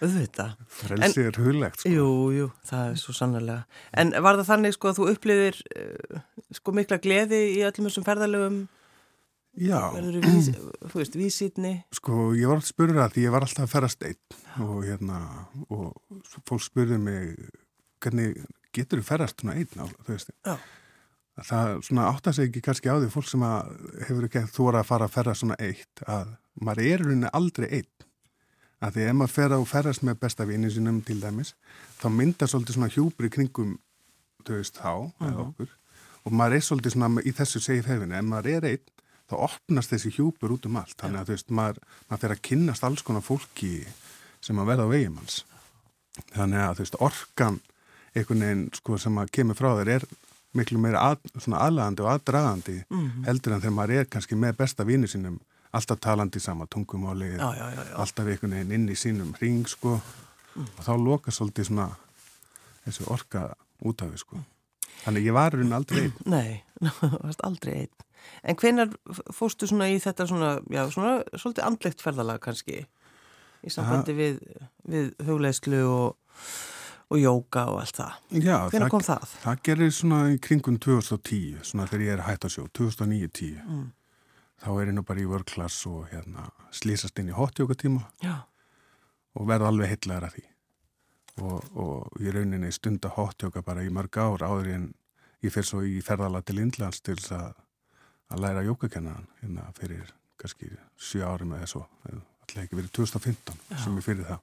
Þetta. 0.00 0.46
Frelsið 0.80 1.28
er 1.28 1.38
hulegt, 1.44 1.78
sko. 1.82 1.92
Jú, 1.92 2.08
jú, 2.34 2.48
það 2.66 2.88
er 2.90 2.98
svo 3.02 3.14
sannlega. 3.14 3.60
En 4.02 4.10
var 4.24 4.40
það 4.40 4.50
þannig, 4.50 4.74
sko, 4.74 4.90
að 4.90 4.98
þú 4.98 5.08
upplifir 5.12 5.60
uh, 5.78 6.24
sko 6.58 6.74
mikla 6.74 6.98
gleði 7.02 7.42
í 7.52 7.60
öllum 7.68 7.86
þessum 7.86 8.08
ferðalögum? 8.08 8.58
Já. 9.56 9.78
Verður 9.94 10.24
þú, 10.26 10.70
þú 10.90 11.00
veist, 11.00 11.14
vísýtni? 11.16 11.74
Sko, 11.96 12.30
ég 12.36 12.50
var 12.50 12.60
alltaf 12.60 12.72
spurður 12.74 13.04
að 13.06 13.14
því 13.14 13.26
ég 13.26 13.36
var 13.36 13.46
alltaf 13.46 13.64
að 13.64 13.72
ferðast 13.72 14.08
einn 14.08 14.66
og 14.66 14.82
hérna, 14.84 15.20
og 15.72 16.40
fólk 16.48 16.64
spurði 16.64 16.98
mig, 17.00 17.30
hvernig 18.04 18.42
getur 18.76 19.00
þú 19.00 19.08
ferðast 19.08 19.40
svona 19.40 19.56
einn 19.56 19.80
á, 19.80 19.86
þú 20.04 20.12
veist, 20.12 20.34
Já 20.44 20.56
það 21.44 21.80
svona 21.84 22.08
átt 22.08 22.28
að 22.30 22.38
segja 22.38 22.48
ekki 22.48 22.62
kannski 22.64 22.88
á 22.88 22.96
því 22.96 23.08
fólk 23.12 23.28
sem 23.28 23.44
hefur 24.08 24.26
ekki 24.28 24.42
þóra 24.54 24.80
að 24.80 24.88
fara 24.88 25.08
að 25.08 25.16
ferra 25.16 25.34
svona 25.36 25.56
eitt 25.60 26.02
að 26.08 26.32
maður 26.64 26.88
er 26.88 27.02
rauninni 27.04 27.32
aldrei 27.36 27.66
eitt 27.68 28.06
að 28.80 28.96
því 28.96 29.08
ef 29.08 29.16
maður 29.18 29.34
fer 29.34 29.56
að 29.56 29.66
ferrast 29.68 30.04
með 30.06 30.20
besta 30.22 30.46
vini 30.48 30.70
sinum 30.72 31.02
til 31.04 31.18
dæmis 31.20 31.52
þá 32.00 32.08
myndar 32.12 32.48
svolítið 32.48 32.78
svona 32.78 32.92
hjúbri 32.92 33.32
kringum 33.32 33.76
þau 34.46 34.54
veist 34.54 34.80
þá 34.80 34.92
uh 34.94 35.10
-huh. 35.20 35.40
okkur, 35.44 35.70
og 36.24 36.32
maður 36.32 36.56
er 36.56 36.64
svolítið 36.64 36.92
svona 36.92 37.22
í 37.22 37.32
þessu 37.32 37.60
segið 37.60 37.90
hefðinu, 37.92 38.16
ef 38.16 38.24
maður 38.24 38.50
er 38.56 38.64
eitt 38.72 38.90
þá 39.26 39.36
opnast 39.48 39.92
þessi 39.92 40.12
hjúpur 40.14 40.54
út 40.54 40.66
um 40.66 40.76
allt. 40.76 40.96
Þannig 41.00 41.20
að 41.20 41.26
þú 41.26 41.36
veist 41.36 41.50
maður, 41.50 41.78
maður 42.08 42.22
fer 42.24 42.34
að 42.36 42.42
kynnast 42.50 42.86
alls 42.86 43.02
konar 43.02 43.24
fólki 43.26 43.72
sem 44.40 44.58
að 44.58 44.70
verða 44.70 44.86
á 44.86 44.92
vegimanns 44.92 45.42
þannig 46.34 46.62
að 46.62 46.76
þú 46.76 46.84
veist 46.84 47.00
orkan 47.08 47.58
einhvern 48.16 48.44
veginn 48.44 48.64
sko 48.76 48.98
sem 49.00 49.18
að 49.20 49.32
kemur 49.38 49.58
frá 49.58 49.68
þér 49.80 49.92
er 49.96 50.06
miklu 50.56 50.80
meira 50.80 51.02
að, 51.10 51.26
aðlagandi 51.36 52.04
og 52.04 52.10
aðdragandi 52.14 52.76
mm 52.78 53.02
-hmm. 53.02 53.26
heldur 53.26 53.52
en 53.52 53.60
þegar 53.60 53.76
maður 53.76 54.00
er 54.00 54.10
kannski 54.12 54.34
með 54.34 54.56
besta 54.56 54.84
vínu 54.84 55.06
sínum 55.06 55.38
alltaf 55.72 56.00
talandi 56.00 56.40
sama 56.40 56.66
tungumáli 56.66 57.34
alltaf 57.36 58.26
einhvern 58.26 58.54
veginn 58.56 58.72
inn 58.72 58.88
í 58.88 58.96
sínum 58.96 59.34
hring 59.40 59.68
sko. 59.68 60.00
Mm. 60.56 60.66
og 60.78 60.84
þá 60.84 60.92
loka 61.04 61.30
svolítið 61.30 61.64
svona 61.64 61.90
þessu 62.84 63.04
orka 63.12 63.54
út 63.84 64.02
af 64.02 64.08
því 64.08 64.18
sko. 64.18 64.38
Þannig 65.04 65.26
ég 65.26 65.32
var 65.32 65.52
raun 65.52 65.72
aldrei 65.72 66.00
einn. 66.00 66.14
Nei, 66.36 66.62
varst 67.24 67.44
aldrei 67.44 67.74
einn 67.74 68.05
En 68.46 68.58
hvenar 68.60 68.92
fóstu 69.34 69.68
svona 69.68 69.90
í 69.90 69.98
þetta 70.02 70.28
svona, 70.30 70.52
já, 70.70 70.84
svona 70.94 71.18
svolítið 71.34 71.66
andlegt 71.66 72.04
ferðalag 72.04 72.40
kannski 72.44 72.84
í 73.66 73.72
sambandi 73.72 74.14
við, 74.16 74.40
við 74.86 75.12
hugleislu 75.26 75.82
og 75.90 76.40
og 77.06 77.20
jóka 77.22 77.66
og 77.70 77.80
allt 77.80 78.00
það. 78.00 78.14
Já, 78.42 78.56
Hvernig 78.70 78.90
kom 78.90 79.04
það? 79.06 79.34
Það 79.44 79.60
gerir 79.68 79.92
svona 79.94 80.18
í 80.32 80.40
kringum 80.42 80.78
2010, 80.82 81.60
svona 81.66 81.86
þegar 81.90 82.04
ég 82.06 82.16
er 82.16 82.24
hætt 82.26 82.46
að 82.48 82.54
sjó, 82.56 82.66
2009-10. 82.78 83.60
Mm. 83.62 83.86
Þá 84.64 84.68
er 84.72 84.90
ég 84.90 84.96
nú 84.96 85.04
bara 85.06 85.22
í 85.22 85.28
vörklass 85.30 85.78
og 85.90 86.10
hérna 86.10 86.48
slýsast 86.74 87.18
inn 87.20 87.30
í 87.30 87.36
hotjókatíma 87.36 88.02
og 89.36 89.48
verða 89.48 89.70
alveg 89.70 89.92
heitlegar 89.92 90.26
að 90.30 90.38
því. 90.38 90.46
Og, 91.46 91.66
og 91.76 92.22
ég 92.24 92.32
rauninni 92.32 92.72
stunda 92.72 93.12
hotjóka 93.12 93.62
bara 93.62 93.84
í 93.84 93.92
mörg 93.92 94.16
ár 94.16 94.42
áður 94.42 94.72
en 94.72 94.86
ég 95.44 95.52
fyrir 95.52 95.68
svo 95.68 95.82
í 95.84 96.00
ferðala 96.02 96.40
til 96.42 96.58
Indlands 96.62 97.02
til 97.04 97.18
að, 97.36 97.52
að 98.32 98.42
læra 98.42 98.62
jókakennan 98.66 99.26
hérna 99.40 99.66
fyrir 99.78 100.08
kannski 100.40 100.70
7 101.00 101.22
ári 101.26 101.46
með 101.48 101.62
þessu, 101.64 101.82
alltaf 102.10 102.62
ekki 102.64 102.78
verið 102.78 102.94
2015 102.98 103.60
Já. 103.70 103.76
sem 103.84 103.98
ég 104.00 104.04
fyrir 104.06 104.26
það 104.28 104.40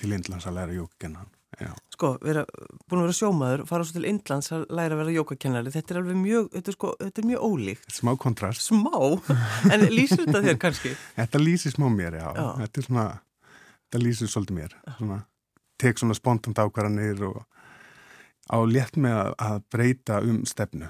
til 0.00 0.14
Indlands 0.16 0.46
að 0.48 0.56
læra 0.58 0.76
jókkennan 0.76 1.28
Já. 1.60 1.72
sko, 1.92 2.12
vera, 2.24 2.44
búin 2.88 3.02
að 3.02 3.06
vera 3.08 3.16
sjómaður 3.18 3.62
fara 3.68 3.84
svo 3.84 3.96
til 3.98 4.06
Indlands 4.08 4.48
að 4.54 4.62
læra 4.72 4.96
að 4.96 5.00
vera 5.02 5.14
jókakennari 5.18 5.72
þetta 5.74 5.94
er 5.94 5.98
alveg 6.00 6.20
mjög, 6.20 6.46
þetta 6.54 6.72
er, 6.72 6.76
sko, 6.78 6.92
þetta 7.02 7.20
er 7.22 7.26
mjög 7.30 7.46
ólíkt 7.48 7.96
Smá 7.96 8.12
kontrast. 8.22 8.62
smá, 8.64 8.94
en 9.74 9.86
lýsir 9.92 10.22
þetta 10.24 10.44
þér 10.46 10.60
kannski 10.62 10.94
Þetta 11.18 11.42
lýsir 11.42 11.74
smá 11.74 11.88
mér, 11.92 12.16
já. 12.22 12.28
Já. 12.38 12.46
Þetta 12.62 12.80
er 12.80 12.86
svona, 12.88 13.06
þetta 13.88 14.02
lýsir 14.04 14.30
svolítið 14.32 14.56
mér. 14.60 14.76
Svona, 14.96 15.18
tek 15.80 16.00
svona 16.00 16.16
spontant 16.16 16.62
ákvarðanir 16.62 17.20
og 17.28 17.42
á 18.50 18.58
létt 18.66 18.96
með 18.96 19.18
að, 19.18 19.34
að 19.50 19.60
breyta 19.74 20.22
um 20.24 20.40
stefnu 20.48 20.88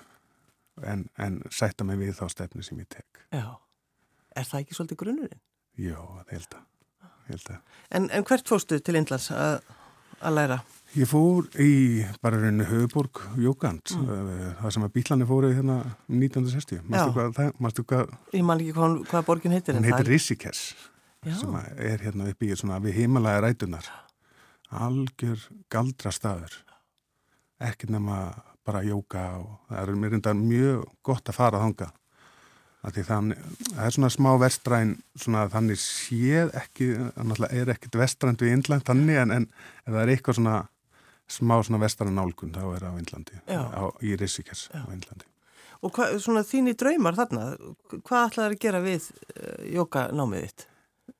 en, 0.86 1.06
en 1.18 1.40
sætta 1.54 1.86
mig 1.86 2.00
við 2.00 2.16
þá 2.18 2.26
stefnu 2.32 2.64
sem 2.66 2.80
ég 2.82 2.88
tek. 2.90 3.22
já, 3.32 3.46
er 4.36 4.48
það 4.48 4.64
ekki 4.64 4.78
svolítið 4.78 5.00
grunnurinn? 5.04 5.42
Já, 5.80 5.96
það 5.96 6.34
held 6.34 6.58
að. 6.58 6.66
Held 7.30 7.48
að. 7.54 7.78
En, 7.90 8.10
en 8.10 8.26
hvert 8.26 8.52
fórstu 8.52 8.80
til 8.84 8.98
Indlands 8.98 9.30
að, 9.34 9.60
læra? 10.36 10.60
Ég 10.98 11.06
fór 11.06 11.46
í 11.62 11.72
bara 12.18 12.40
rauninni 12.40 12.66
höfuborg 12.66 13.20
Jókant, 13.38 13.92
mm. 13.94 14.56
það 14.58 14.72
sem 14.74 14.86
að 14.86 14.94
bílani 14.96 15.28
fóru 15.28 15.52
hérna 15.54 15.76
um 15.86 16.22
1960. 16.24 16.82
Mástu 16.90 17.84
hvað, 17.86 18.10
Ég 18.34 18.46
man 18.46 18.58
ekki 18.58 18.74
hvað, 18.74 18.96
hvað 19.12 19.28
borgin 19.28 19.54
heitir 19.54 19.78
hún 19.78 19.86
heitir. 19.86 20.16
Já. 21.20 21.34
sem 21.36 21.56
er 21.76 22.00
hérna 22.00 22.30
upp 22.32 22.42
í 22.42 22.54
svona 22.56 22.78
við 22.80 23.02
himalæði 23.02 23.40
rætunar 23.44 23.88
algjör 24.70 25.42
galdra 25.68 26.12
staður 26.14 26.54
ekki 27.60 27.90
nema 27.92 28.30
bara 28.70 28.84
jóka 28.86 29.24
og 29.40 29.56
það 29.68 29.80
er 29.82 29.98
mér 30.02 30.18
enda 30.18 30.36
mjög 30.38 30.84
gott 31.06 31.30
að 31.30 31.40
fara 31.40 31.62
þanga 31.64 31.90
þannig, 32.80 33.40
það 33.74 33.84
er 33.84 33.94
svona 33.96 34.10
smá 34.14 34.30
vestræn 34.40 34.92
svona 35.18 35.46
þannig 35.52 35.80
séð 35.82 36.54
ekki 36.56 36.92
náttúrulega 36.96 37.60
er 37.60 37.72
ekkit 37.74 37.98
vestrænt 38.00 38.40
við 38.40 38.54
Indland 38.56 38.86
þannig 38.88 39.20
en, 39.20 39.34
en 39.36 39.48
ef 39.84 39.90
það 39.90 40.00
er 40.02 40.14
eitthvað 40.14 40.38
svona 40.38 40.54
smá 41.30 41.58
svona 41.60 41.82
vestræn 41.82 42.16
nálgun 42.16 42.54
þá 42.56 42.62
er 42.70 42.88
á 42.88 42.92
Indlandi 42.96 43.42
Já. 43.44 43.60
á, 43.68 43.82
í 44.00 44.16
Rissikers 44.16 44.68
á 44.72 44.88
Indlandi. 44.88 45.28
Og 45.80 45.92
hvað, 45.96 46.18
svona 46.20 46.42
þínir 46.44 46.76
draumar 46.80 47.16
þarna, 47.16 47.44
hvað 48.04 48.24
ætlaði 48.26 48.48
að 48.48 48.58
gera 48.64 48.80
við 48.84 49.06
uh, 49.12 49.60
jókanámið 49.76 50.48
þitt? 50.48 50.66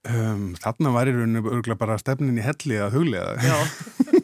um, 0.09 0.51
þarna 0.61 0.93
var 0.95 1.11
í 1.11 1.15
rauninu 1.15 1.43
örgulega 1.45 1.79
bara 1.81 1.99
stefnin 2.01 2.39
í 2.39 2.45
helli 2.45 2.79
að 2.81 2.97
huglega 2.99 3.37
Já, 3.45 3.57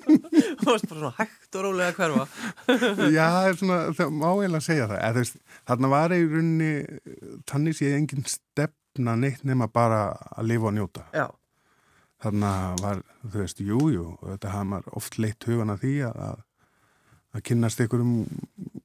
þú 0.61 0.69
varst 0.71 0.89
bara 0.91 1.01
svona 1.01 1.15
hægt 1.19 1.59
og 1.59 1.65
rólega 1.67 1.93
að 1.93 1.99
hverfa. 2.01 2.27
Já, 3.17 3.25
það 3.37 3.49
er 3.49 3.59
svona, 3.61 3.79
það 3.99 4.13
má 4.17 4.27
eiginlega 4.31 4.67
segja 4.67 4.91
það. 4.91 5.01
Eða, 5.01 5.17
veist, 5.21 5.41
þarna 5.71 5.91
var 5.93 6.15
í 6.17 6.21
rauninni, 6.25 6.71
þannig 7.51 7.79
sé 7.79 7.91
engin 7.97 8.31
stefna 8.31 9.17
neitt 9.21 9.45
nema 9.49 9.69
bara 9.73 10.01
að 10.37 10.53
lifa 10.53 10.71
og 10.71 10.77
njóta. 10.79 11.05
Já, 11.17 11.27
Þarna 12.25 12.51
var, 12.81 13.01
þú 13.29 13.41
veist, 13.43 13.59
jú, 13.61 13.79
jú, 13.93 14.05
og 14.17 14.31
þetta 14.33 14.53
hafði 14.55 14.69
maður 14.71 14.95
oft 14.97 15.19
leitt 15.21 15.45
hugan 15.47 15.73
að 15.75 15.83
því 15.83 15.95
að, 16.09 16.21
að, 17.37 17.43
kynnast 17.45 17.83
ykkur 17.85 18.01
um 18.01 18.15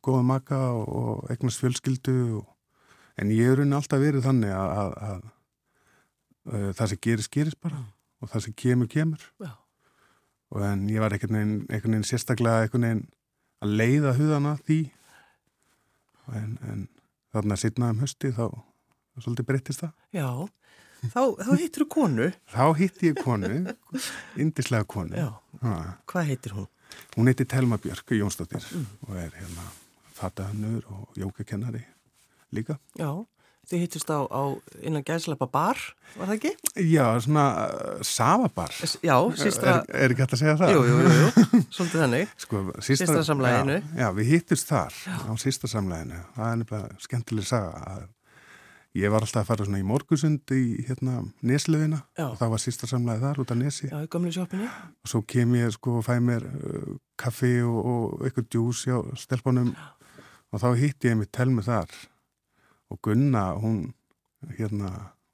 góða 0.04 0.26
maka 0.28 0.60
og, 0.76 0.90
og 1.00 1.32
eignast 1.32 1.64
fjölskyldu. 1.64 2.18
Og, 2.42 2.50
en 3.22 3.32
ég 3.32 3.54
er 3.54 3.62
rauninni 3.62 3.78
alltaf 3.78 4.04
verið 4.04 4.28
þannig 4.28 4.52
að, 4.52 4.74
að, 4.82 4.92
að, 5.08 5.24
að 6.52 6.68
það 6.82 6.92
sem 6.92 7.02
gerist, 7.08 7.32
gerist 7.32 7.62
bara 7.64 7.80
og 8.22 8.30
það 8.30 8.46
sem 8.46 8.58
kemur, 8.62 8.90
kemur. 8.92 9.24
já, 9.42 9.52
og 10.52 10.64
en 10.68 10.88
ég 10.92 11.00
var 11.04 11.14
einhvern 11.16 11.38
veginn, 11.38 11.54
einhvern 11.70 11.96
veginn 11.96 12.08
sérstaklega 12.10 12.66
einhvern 12.66 12.86
veginn 12.88 13.04
að 13.62 13.76
leiða 13.82 14.14
hudana 14.18 14.56
því 14.68 14.80
en, 16.38 16.58
en 16.72 16.82
þarna 17.34 17.58
sitna 17.60 17.92
um 17.94 18.02
hösti 18.04 18.32
þá 18.36 18.46
svolítið 19.22 19.48
breyttist 19.52 19.84
það. 19.86 19.94
já. 20.16 20.28
Þá, 21.02 21.22
þá 21.42 21.52
hittir 21.58 21.82
þú 21.82 21.86
konu. 21.90 22.26
Þá 22.54 22.66
hitti 22.78 23.08
ég 23.10 23.22
konu, 23.26 23.48
indislega 24.38 24.86
konu. 24.86 25.16
Já, 25.18 25.32
Ha, 25.64 25.72
hvað 26.10 26.28
heitir 26.30 26.54
hún? 26.54 26.68
hún 27.16 27.30
heiti 27.32 27.46
Telma 27.50 27.80
Björk 27.82 28.12
Jónsdóttir 28.14 28.62
og 29.08 29.16
er 29.18 29.32
hérna 29.34 29.66
fatahannur 30.18 30.86
og 30.94 31.18
jókakennari 31.18 31.82
líka. 32.54 32.78
Já, 33.00 33.10
þið 33.70 33.84
hittist 33.86 34.10
á, 34.12 34.20
á 34.26 34.44
innan 34.82 35.04
gæðslappa 35.08 35.48
bar, 35.52 35.80
var 36.18 36.32
það 36.32 36.38
ekki? 36.38 36.52
Já, 36.92 37.06
svona 37.24 37.46
uh, 37.68 38.00
safabar. 38.06 38.74
Já, 39.06 39.16
sístra, 39.40 39.76
Er, 39.88 40.08
er 40.08 40.16
ekki 40.16 40.26
hægt 40.26 40.36
að 40.38 40.42
segja 40.42 40.56
það? 40.60 40.74
jú, 40.76 40.82
jú, 40.88 40.96
jú, 41.02 41.12
jú, 41.20 41.62
svolítið 41.78 42.04
þannig. 42.06 42.34
Sko, 42.46 42.64
Systrasamlaginu. 42.88 43.78
Já, 43.84 44.02
já, 44.02 44.08
við 44.18 44.32
hittust 44.36 44.72
þar 44.72 44.98
á 45.08 45.32
sýstasamlæðinu. 45.46 46.24
Það 46.40 46.50
er 46.50 46.60
nefnilega 46.64 47.06
skemmtileg 47.06 47.48
saga 47.48 47.86
að 47.94 48.10
ég 49.00 49.08
var 49.14 49.24
alltaf 49.24 49.46
að 49.46 49.48
fara 49.48 49.66
svona 49.70 49.80
í 49.80 49.86
morgusund 49.88 50.52
í 50.52 50.64
hérna 50.84 51.22
nesliðina 51.48 52.02
Já. 52.20 52.26
og 52.28 52.34
það 52.42 52.50
var 52.52 52.62
sýstasamlæði 52.66 53.22
þar 53.24 53.40
út 53.40 53.54
af 53.54 53.60
nesi 53.62 53.88
Já, 53.88 53.98
í 54.04 54.10
gömlu 54.12 54.34
sjóppinu. 54.36 54.68
og 54.68 55.12
svo 55.14 55.22
kem 55.32 55.54
ég 55.56 55.72
sko 55.78 55.94
og 56.02 56.04
fæ 56.10 56.18
mér 56.20 56.44
uh, 56.50 56.90
kaffi 57.16 57.54
og, 57.64 57.78
og 57.88 58.26
eitthvað 58.28 58.50
djús 58.52 58.82
hjá 58.90 58.98
stelpunum 59.22 59.72
og 60.52 60.60
þá 60.60 60.68
hitti 60.82 61.08
ég 61.08 61.16
mig 61.22 61.32
telmi 61.32 61.64
þar 61.64 61.88
og 62.92 63.00
Gunna, 63.06 63.52
hún 63.62 63.94
hérna 64.58 64.92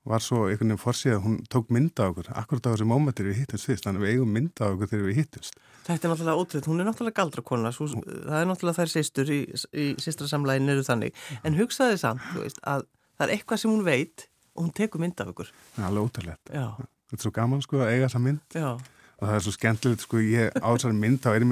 var 0.08 0.24
svo 0.24 0.46
einhvern 0.48 0.72
veginn 0.72 0.80
forsið 0.80 1.16
að 1.18 1.24
hún 1.26 1.38
tók 1.52 1.72
mynda 1.74 2.08
á 2.08 2.10
okkur. 2.12 2.30
Akkurat 2.40 2.68
á 2.68 2.72
þessi 2.72 2.88
mómentir 2.88 3.28
við 3.28 3.42
hittumst 3.42 3.68
fyrst 3.68 3.88
þannig 3.88 4.02
að 4.02 4.06
við 4.06 4.14
eigum 4.16 4.32
mynda 4.38 4.62
á 4.64 4.72
okkur 4.72 4.92
þegar 4.92 5.08
við 5.10 5.20
hittumst. 5.22 5.58
Þetta 5.88 6.08
er 6.08 6.12
náttúrulega 6.14 6.42
ótrúð, 6.44 6.68
hún 6.72 6.82
er 6.84 6.88
náttúrulega 6.88 7.20
galdrakona, 7.20 7.72
svo, 7.76 7.88
það 8.04 8.40
er 8.40 8.50
náttúrulega 8.50 8.80
þær 8.80 8.94
sýstur 8.94 9.32
í, 9.32 9.40
í 9.72 9.86
sýstrasamlægin 10.04 10.74
eru 10.74 10.84
þannig, 10.88 11.24
en 11.44 11.58
hugsaði 11.60 12.00
samt, 12.02 12.24
þú 12.34 12.44
veist, 12.44 12.60
að 12.68 12.86
það 13.18 13.26
er 13.28 13.34
eitthvað 13.36 13.62
sem 13.64 13.74
hún 13.74 13.88
veit 13.88 14.28
og 14.56 14.62
hún 14.66 14.76
tekur 14.80 15.04
mynd 15.04 15.24
af 15.24 15.34
ykkur. 15.34 15.50
það 15.76 15.84
er 15.84 15.90
alveg 15.90 16.08
ótrúlegt. 16.08 16.46
Þetta 16.52 17.20
er 17.20 17.24
svo 17.24 17.34
gaman 17.36 17.64
sko 17.64 17.84
að 17.84 17.92
eiga 17.94 18.08
þessa 18.08 18.24
mynd. 18.24 18.44
Já, 18.56 18.70
og 19.18 19.26
það 19.26 19.36
er 19.36 19.44
svo 19.46 19.54
skemmtilegt 19.56 20.04
sko 20.06 20.20
ég 20.22 20.58
á 20.62 20.70
þessari 20.70 20.98
mynd 21.02 21.24
þá 21.24 21.30
er 21.32 21.46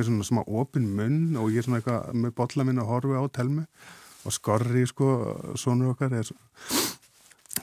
og 4.26 4.36
skorri 4.36 4.86
sko 4.90 5.10
sonur 5.60 5.94
okkar 5.96 6.14
er 6.20 6.30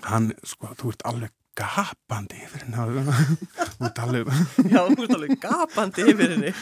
hann 0.09 0.33
sko 0.47 0.73
þú 0.78 0.95
ert 0.95 1.07
alveg 1.11 1.35
gapandi 1.52 2.38
yfir 2.47 2.62
henni 2.64 3.02
þú 3.76 3.88
ert 3.88 3.99
alveg 4.00 4.31
já, 4.73 4.78
þú 4.88 5.02
veist 5.02 5.14
alveg 5.16 5.35
gapandi 5.42 6.07
yfir 6.09 6.33
henni. 6.33 6.52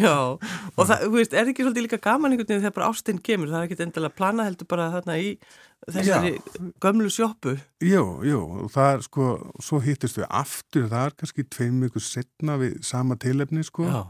já, 0.00 0.14
og 0.16 0.88
það, 0.88 1.04
þú 1.04 1.10
veist, 1.18 1.36
er 1.36 1.50
ekki 1.52 1.66
svolítið 1.66 1.86
líka 1.86 2.00
gaman 2.00 2.32
einhvern 2.32 2.48
veginn 2.48 2.64
þegar 2.64 2.76
bara 2.78 2.88
ástinn 2.88 3.20
kemur, 3.20 3.52
það 3.52 3.58
er 3.58 3.68
ekkit 3.68 3.84
endilega 3.84 4.16
plana 4.16 4.48
heldur 4.48 4.70
bara 4.72 4.88
þarna 4.94 5.18
í 5.20 5.34
þessari 5.84 6.32
gömlu 6.80 7.12
sjoppu. 7.12 7.56
jú, 7.84 8.06
jú, 8.24 8.40
og 8.64 8.72
það 8.72 8.90
er 8.94 9.06
sko 9.10 9.28
svo 9.68 9.82
hittist 9.84 10.22
við 10.22 10.28
aftur, 10.30 10.88
það 10.88 11.10
er 11.10 11.16
kannski 11.20 11.46
tveim 11.52 11.84
ykkur 11.90 12.06
setna 12.08 12.56
við 12.62 12.80
sama 12.88 13.20
tilefni 13.20 13.66
sko 13.68 13.84
Já, 13.90 14.00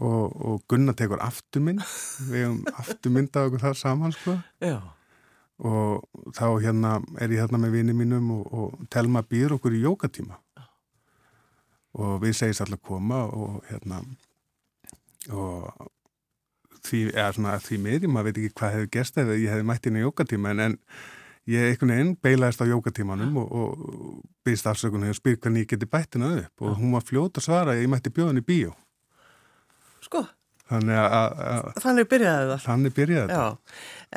og, 0.00 0.32
og 0.46 0.64
Gunnar 0.68 0.96
tekur 0.96 1.20
afturmynd. 1.22 1.82
Við 2.30 2.46
hefum 2.46 2.60
afturmynd 2.80 3.36
á 3.36 3.40
okkur 3.44 3.64
þar 3.66 3.78
saman 3.78 4.14
sko. 4.16 4.36
Og 5.62 6.32
þá 6.34 6.46
hérna 6.64 6.96
er 7.20 7.34
ég 7.34 7.44
hérna 7.44 7.60
með 7.60 7.76
vini 7.76 7.94
mínum 7.96 8.30
og, 8.34 8.46
og 8.52 8.86
Telma 8.90 9.22
býður 9.22 9.58
okkur 9.58 9.76
í 9.76 9.82
jókatíma. 9.84 10.38
Og 12.02 12.20
við 12.22 12.38
segist 12.38 12.64
allar 12.64 12.80
koma 12.80 13.26
og 13.28 13.60
hérna 13.68 14.00
og 15.30 15.68
því, 16.82 17.02
eða 17.12 17.32
svona 17.36 17.58
því 17.62 17.78
meiri, 17.84 18.08
maður 18.10 18.30
veit 18.30 18.38
ekki 18.40 18.54
hvað 18.58 18.72
hefur 18.76 18.94
gerst 18.96 19.18
ef 19.20 19.28
ég 19.36 19.52
hefði 19.52 19.66
mætt 19.68 19.84
inn 19.86 19.98
í 20.00 20.02
jókatíma 20.02 20.54
en, 20.54 20.62
en 20.64 20.78
ég 21.52 21.68
einhvern 21.68 21.92
veginn 21.92 22.14
beilaðist 22.24 22.64
á 22.64 22.66
jókatímanum 22.66 23.36
og, 23.42 23.52
og 23.52 24.16
byrst 24.42 24.66
afsökunni 24.72 25.12
og 25.12 25.18
spyr 25.20 25.36
hvernig 25.36 25.66
ég 25.66 25.74
geti 25.76 25.86
bættina 25.90 26.32
upp. 26.40 26.64
Og 26.64 26.80
hún 26.80 26.96
var 26.96 27.04
fljót 27.06 27.38
að 27.38 27.46
svara 27.46 27.76
að 27.76 27.84
ég 27.84 27.92
mætti 27.92 28.14
bjóðan 28.14 28.40
í 28.40 28.46
bíó 28.48 28.72
sko, 30.02 30.22
þannig 30.72 30.98
að, 30.98 31.14
að, 31.16 31.32
að 31.76 31.82
þannig 31.86 32.08
byrjaði 32.12 32.46
það. 32.52 32.62
þannig 32.66 32.94
byrjaði 32.98 33.36
Já, 33.38 33.44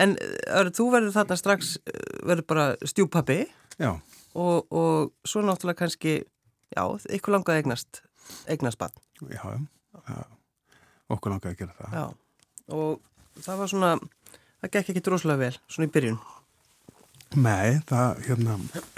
en 0.06 0.16
er, 0.22 0.70
þú 0.78 0.86
verður 0.94 1.16
þarna 1.18 1.38
strax, 1.42 1.72
eh, 1.92 2.06
verður 2.30 2.48
bara 2.54 2.68
stjúpappi 2.88 3.40
Já, 3.82 3.92
og, 4.36 4.68
og 4.72 5.12
svo 5.28 5.44
náttúrulega 5.46 5.82
kannski, 5.84 6.16
já, 6.76 6.84
ykkur 7.18 7.36
langaði 7.38 7.64
eignast, 7.64 8.02
eignast 8.52 8.80
bann. 8.82 8.96
já, 9.32 9.44
já, 10.10 10.22
okkur 11.12 11.36
langaði 11.36 11.54
að 11.56 11.60
gera 11.64 11.76
það. 11.82 11.98
Já, 12.00 12.06
og 12.76 13.44
það 13.46 13.60
var 13.62 13.72
svona, 13.74 13.92
það 14.64 14.72
gekk 14.78 14.94
ekki 14.96 15.04
droslega 15.06 15.42
vel, 15.44 15.58
svona 15.68 15.90
í 15.90 15.94
byrjun. 15.98 16.20
Nei, 17.36 17.80
það, 17.90 18.22
hérna, 18.30 18.56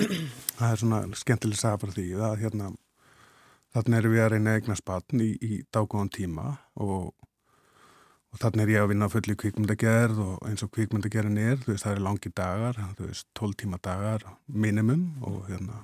það 0.60 0.68
er 0.72 0.82
svona 0.84 1.00
skemmtileg 1.18 1.58
saga 1.58 1.80
fyrir 1.82 1.96
því 1.98 2.08
að 2.28 2.36
hérna, 2.44 2.70
þannig 3.78 4.00
erum 4.02 4.14
við 4.16 4.24
að 4.24 4.32
reyna 4.34 4.54
að 4.54 4.60
eigna 4.62 4.78
spatn 4.80 5.24
í, 5.24 5.30
í 5.42 5.60
dágóðan 5.74 6.12
tíma 6.14 6.46
og, 6.84 7.12
og 8.32 8.42
þannig 8.42 8.64
er 8.66 8.74
ég 8.74 8.86
að 8.86 8.92
vinna 8.94 9.10
full 9.12 9.26
í 9.34 9.38
kvikmyndagerð 9.44 10.24
og 10.24 10.48
eins 10.50 10.66
og 10.66 10.72
kvikmyndagerðin 10.76 11.42
er, 11.44 11.60
þú 11.64 11.74
veist, 11.74 11.86
það 11.86 11.94
eru 11.96 12.06
langi 12.08 12.34
dagar, 12.38 12.82
þú 12.98 13.12
veist, 13.12 13.28
12 13.40 13.60
tíma 13.64 13.82
dagar 13.90 14.26
minimum 14.48 15.06
og 15.28 15.46
hérna, 15.52 15.84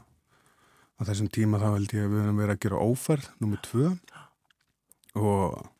á 0.97 1.01
þessum 1.09 1.29
tíma 1.33 1.61
þá 1.61 1.69
held 1.71 1.95
ég 1.97 2.07
að 2.07 2.15
við 2.15 2.25
höfum 2.25 2.41
verið 2.43 2.55
að 2.55 2.63
gera 2.67 2.83
óferð, 2.87 3.29
nummið 3.43 3.63
tvö. 3.69 3.93
Og, 5.19 5.72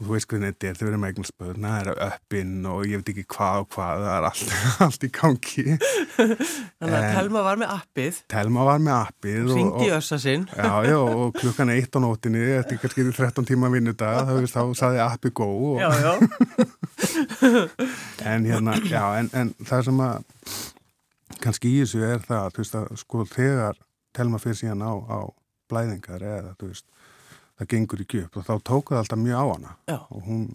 og 0.00 0.06
þú 0.06 0.14
veist 0.14 0.28
hvernig 0.30 0.54
þetta 0.54 0.68
er, 0.70 0.76
þau 0.78 0.84
verður 0.86 1.00
með 1.02 1.10
eignar 1.12 1.28
spöðun 1.28 1.66
það 1.68 1.80
er 1.80 1.98
öppinn 2.06 2.54
og 2.70 2.78
ég 2.88 3.00
veit 3.02 3.10
ekki 3.12 3.24
hvað 3.34 3.58
og 3.60 3.68
hvað 3.74 4.04
það 4.06 4.14
er 4.16 4.26
allt, 4.30 4.54
allt 4.86 5.04
í 5.04 5.10
gangi 5.12 5.64
Þannig 6.16 6.96
að 6.96 7.06
Telma 7.18 7.42
var 7.44 7.60
með 7.60 7.74
appið, 7.76 8.20
Telma 8.32 8.64
var 8.70 8.80
með 8.86 8.96
appið 8.96 9.52
ringdi 9.52 9.90
össa 9.98 10.18
sinn. 10.22 10.46
já, 10.56 10.72
já, 10.88 10.96
og 11.00 11.36
klukkan 11.36 11.72
eitt 11.76 11.92
á 11.92 11.98
nótinni 12.00 12.42
eftir 12.56 12.80
kannski 12.80 13.04
13 13.10 13.48
tíma 13.52 13.70
vinnudag 13.72 14.24
þá, 14.24 14.34
þá 14.56 14.62
saði 14.80 15.02
appið 15.04 15.36
gó 15.42 15.48
og, 15.50 15.80
Já, 15.80 15.90
já. 16.00 16.12
en 18.32 18.44
hérna, 18.48 18.76
já, 18.88 19.04
en, 19.20 19.30
en 19.36 19.52
það 19.64 19.84
sem 19.90 20.02
að 20.04 20.16
kannski 21.40 21.70
í 21.72 21.82
þessu 21.84 22.02
er 22.04 22.24
það, 22.24 22.48
þú 22.56 22.62
veist, 22.64 22.76
að 22.80 23.00
sko 23.00 23.24
þegar 23.30 23.78
telma 24.16 24.40
fyrir 24.42 24.58
síðan 24.58 24.82
á, 24.84 24.92
á 24.96 25.18
blæðingar 25.70 26.24
eða, 26.26 26.54
þú 26.60 26.72
veist, 26.72 26.86
það 27.60 27.70
gengur 27.74 28.02
ekki 28.04 28.24
upp. 28.24 28.40
Og 28.40 28.48
þá 28.48 28.54
tók 28.70 28.92
það 28.92 29.02
alltaf 29.02 29.20
mjög 29.20 29.36
á 29.36 29.46
hana. 29.50 29.76
Já. 29.90 29.98
og 30.08 30.24
hún 30.26 30.48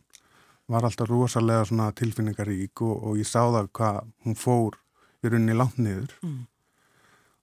var 0.68 0.88
alltaf 0.88 1.10
rosalega 1.10 1.70
svona 1.70 1.92
tilfinningarík 1.94 2.82
og, 2.82 2.96
og 3.06 3.22
ég 3.22 3.30
sá 3.30 3.44
það 3.44 3.70
hvað 3.78 4.02
hún 4.26 4.38
fór 4.40 4.80
í 5.22 5.30
rauninni 5.30 5.58
langt 5.58 5.78
niður. 5.78 6.18
Mm. 6.26 6.44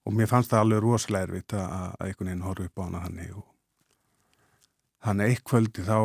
og 0.02 0.14
mér 0.18 0.26
fannst 0.26 0.50
það 0.50 0.64
alveg 0.64 0.80
rosalega 0.82 1.28
erfitt 1.28 1.52
að, 1.54 1.66
að 1.78 2.06
einhvern 2.08 2.28
veginn 2.28 2.46
horfa 2.48 2.64
upp 2.66 2.80
á 2.82 2.82
hana 2.82 3.02
þannig. 3.06 3.34
Og 3.38 3.44
þannig 5.06 5.30
eitt 5.30 5.44
kvöldi 5.46 5.84
þá 5.86 5.98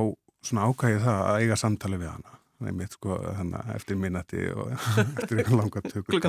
svona 0.46 0.68
ákæði 0.70 1.00
það 1.02 1.24
að 1.26 1.40
eiga 1.42 1.58
samtali 1.58 1.98
við 1.98 2.12
hana 2.14 2.37
Einmitt, 2.58 2.96
sko, 2.98 3.18
þannig, 3.22 3.68
eftir 3.76 3.98
minnati 4.02 4.40
og 4.50 4.72
eftir 4.76 5.42
einhvern 5.44 5.60
langa 5.62 5.82
tökur 5.86 6.24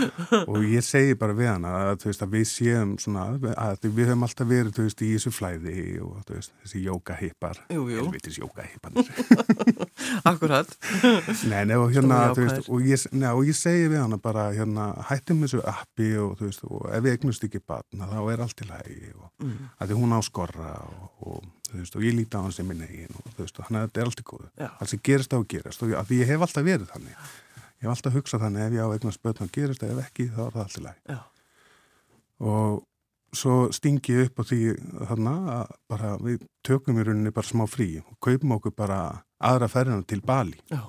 og 0.52 0.58
ég 0.70 0.84
segi 0.86 1.16
bara 1.18 1.34
við 1.34 1.50
hana 1.50 1.72
að, 1.90 2.04
veist, 2.06 2.22
að 2.22 2.36
við 2.36 2.44
séum 2.50 2.94
svona 3.02 3.24
að 3.58 3.88
við 3.88 4.10
höfum 4.12 4.26
alltaf 4.28 4.50
verið 4.50 4.78
veist, 4.84 5.02
í 5.02 5.10
þessu 5.16 5.32
flæði 5.34 5.76
og 6.04 6.20
veist, 6.30 6.54
þessi 6.62 6.84
jókahippar 6.86 7.62
helvitis 7.70 8.38
jókahippanir 8.38 9.10
Akkurat. 10.30 10.70
Nei, 11.48 11.64
nei, 11.68 11.76
og 11.76 11.90
hérna, 11.92 12.20
og 12.68 12.84
ég, 12.86 13.04
nei, 13.12 13.30
og 13.32 13.44
ég 13.48 13.56
segi 13.58 13.88
við 13.90 14.00
hana 14.04 14.18
bara, 14.22 14.48
hérna, 14.54 14.90
hættum 15.10 15.42
þessu 15.44 15.62
appi 15.68 16.12
og 16.20 16.38
og 16.44 16.86
ef 16.94 17.02
við 17.04 17.16
eignust 17.16 17.44
ekki 17.46 17.60
batna, 17.66 18.08
þá 18.10 18.20
er 18.32 18.42
allt 18.44 18.62
í 18.64 18.68
lagi 18.70 19.00
og 19.14 19.30
Mm. 19.44 19.68
að 19.80 19.90
því 19.90 19.96
hún 19.98 20.14
á 20.14 20.20
skorra 20.24 20.68
og, 21.26 21.44
veist, 21.80 21.96
og 21.98 22.06
ég 22.06 22.14
líti 22.16 22.38
á 22.38 22.44
hans 22.44 22.58
sem 22.58 22.66
minn 22.68 22.82
eigin 22.84 23.18
og 23.18 23.28
veist, 23.38 23.58
að 23.60 23.70
þetta 23.74 24.00
er 24.00 24.10
allt 24.10 24.22
í 24.22 24.26
góðu. 24.28 24.48
Já. 24.60 24.68
Allt 24.78 24.92
sem 24.92 25.02
gerist 25.08 25.34
á 25.34 25.38
að 25.38 25.46
gerast 25.52 25.84
og 25.84 25.92
ég, 25.92 25.98
að 26.00 26.14
ég 26.16 26.30
hef 26.30 26.46
alltaf 26.46 26.66
verið 26.66 26.88
þannig. 26.92 27.28
Ég 27.74 27.86
hef 27.86 27.92
alltaf 27.94 28.16
hugsað 28.18 28.44
þannig 28.46 28.66
ef 28.66 28.76
ég 28.76 28.84
á 28.84 28.94
eignast 28.94 29.22
bötna 29.24 29.48
gerist, 29.54 29.86
ef 29.86 30.02
ekki, 30.04 30.28
þá 30.32 30.42
er 30.46 30.54
það 30.54 30.64
allt 30.64 30.78
í 30.78 30.84
lagi. 30.84 31.02
Já. 31.14 31.20
Og 32.44 32.82
svo 33.34 33.58
stingi 33.74 34.14
ég 34.14 34.30
upp 34.30 34.42
á 34.42 34.44
því 34.46 34.60
þarna 35.10 35.34
að 35.58 35.76
bara 35.90 36.14
við 36.22 36.48
tökum 36.66 36.98
í 37.00 37.06
rauninni 37.06 37.34
bara 37.34 37.50
smá 37.50 37.64
frí 37.70 37.88
og 38.02 38.16
kaupum 38.22 38.56
okkur 38.58 38.74
bara 38.76 39.00
aðra 39.42 39.70
ferðina 39.72 40.06
til 40.06 40.22
Bali. 40.24 40.58
Já. 40.70 40.82